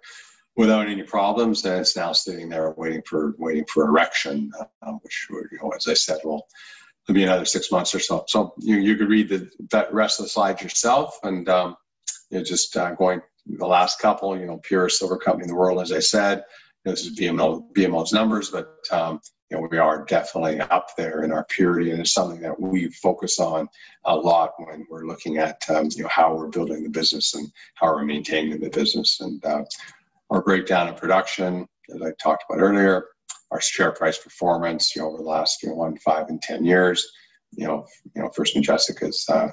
without 0.56 0.88
any 0.88 1.04
problems. 1.04 1.64
And 1.64 1.80
it's 1.80 1.96
now 1.96 2.12
sitting 2.12 2.50
there 2.50 2.74
waiting 2.76 3.02
for 3.06 3.34
waiting 3.38 3.64
for 3.72 3.84
erection, 3.84 4.50
uh, 4.82 4.92
which 5.00 5.28
you 5.30 5.58
know, 5.62 5.70
as 5.70 5.86
I 5.86 5.94
said, 5.94 6.18
will 6.24 6.46
to 7.08 7.14
be 7.14 7.24
another 7.24 7.46
six 7.46 7.72
months 7.72 7.94
or 7.94 7.98
so. 7.98 8.24
So 8.28 8.54
you 8.58 8.76
you 8.76 8.96
could 8.96 9.08
read 9.08 9.28
the 9.28 9.50
that 9.70 9.92
rest 9.92 10.20
of 10.20 10.26
the 10.26 10.30
slides 10.30 10.62
yourself, 10.62 11.18
and 11.22 11.48
um, 11.48 11.76
you 12.30 12.38
know, 12.38 12.44
just 12.44 12.76
uh, 12.76 12.94
going 12.94 13.20
the 13.46 13.66
last 13.66 13.98
couple. 13.98 14.38
You 14.38 14.46
know, 14.46 14.60
purest 14.62 14.98
silver 14.98 15.16
company 15.16 15.44
in 15.44 15.48
the 15.48 15.56
world, 15.56 15.80
as 15.80 15.90
I 15.90 16.00
said. 16.00 16.44
This 16.84 17.04
is 17.04 17.18
BMO 17.18 17.72
BMO's 17.72 18.12
numbers, 18.12 18.50
but 18.50 18.76
um, 18.92 19.20
you 19.50 19.56
know 19.56 19.66
we 19.70 19.78
are 19.78 20.04
definitely 20.04 20.60
up 20.60 20.90
there 20.96 21.24
in 21.24 21.32
our 21.32 21.44
purity, 21.44 21.90
and 21.90 22.00
it's 22.00 22.12
something 22.12 22.40
that 22.42 22.60
we 22.60 22.90
focus 22.90 23.40
on 23.40 23.68
a 24.04 24.14
lot 24.14 24.52
when 24.58 24.86
we're 24.90 25.06
looking 25.06 25.38
at 25.38 25.62
um, 25.70 25.88
you 25.96 26.02
know 26.02 26.10
how 26.10 26.36
we're 26.36 26.48
building 26.48 26.82
the 26.82 26.90
business 26.90 27.34
and 27.34 27.50
how 27.74 27.86
we're 27.86 28.04
maintaining 28.04 28.60
the 28.60 28.70
business, 28.70 29.20
and 29.20 29.44
uh, 29.46 29.64
our 30.28 30.42
breakdown 30.42 30.88
in 30.88 30.94
production, 30.94 31.66
as 31.94 32.02
I 32.02 32.12
talked 32.22 32.44
about 32.48 32.62
earlier 32.62 33.06
our 33.50 33.60
share 33.60 33.92
price 33.92 34.18
performance, 34.18 34.94
you 34.94 35.02
know, 35.02 35.08
over 35.08 35.18
the 35.18 35.24
last 35.24 35.62
you 35.62 35.70
know, 35.70 35.74
one, 35.74 35.96
five, 35.98 36.28
and 36.28 36.40
ten 36.40 36.64
years. 36.64 37.10
You 37.52 37.66
know, 37.66 37.86
you 38.14 38.22
know, 38.22 38.28
First 38.30 38.54
Majestic 38.56 39.02
is 39.02 39.26
uh, 39.28 39.48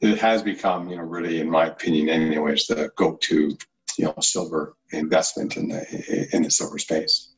it 0.00 0.18
has 0.18 0.42
become, 0.42 0.88
you 0.88 0.96
know, 0.96 1.02
really, 1.02 1.40
in 1.40 1.48
my 1.48 1.66
opinion, 1.66 2.08
anyways, 2.08 2.66
the 2.66 2.90
go-to, 2.96 3.56
you 3.98 4.04
know, 4.04 4.14
silver 4.20 4.74
investment 4.90 5.56
in 5.56 5.68
the 5.68 6.28
in 6.32 6.42
the 6.42 6.50
silver 6.50 6.78
space. 6.78 7.34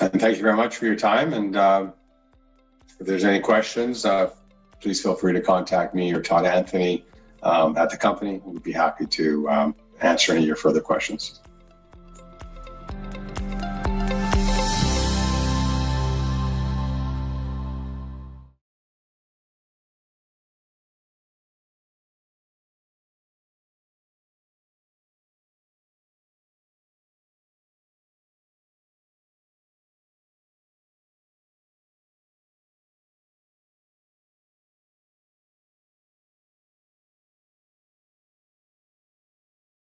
And 0.00 0.20
thank 0.20 0.36
you 0.36 0.42
very 0.42 0.56
much 0.56 0.76
for 0.76 0.86
your 0.86 0.96
time. 0.96 1.32
And 1.34 1.56
uh, 1.56 1.92
if 2.98 3.06
there's 3.06 3.24
any 3.24 3.38
questions, 3.38 4.04
uh, 4.04 4.30
please 4.80 5.00
feel 5.00 5.14
free 5.14 5.32
to 5.32 5.40
contact 5.40 5.94
me 5.94 6.12
or 6.12 6.20
Todd 6.20 6.46
Anthony 6.46 7.04
um, 7.44 7.76
at 7.76 7.90
the 7.90 7.96
company. 7.96 8.40
We'd 8.44 8.62
be 8.62 8.72
happy 8.72 9.06
to 9.06 9.48
um, 9.48 9.74
answer 10.00 10.32
any 10.32 10.40
of 10.40 10.46
your 10.48 10.56
further 10.56 10.80
questions. 10.80 11.40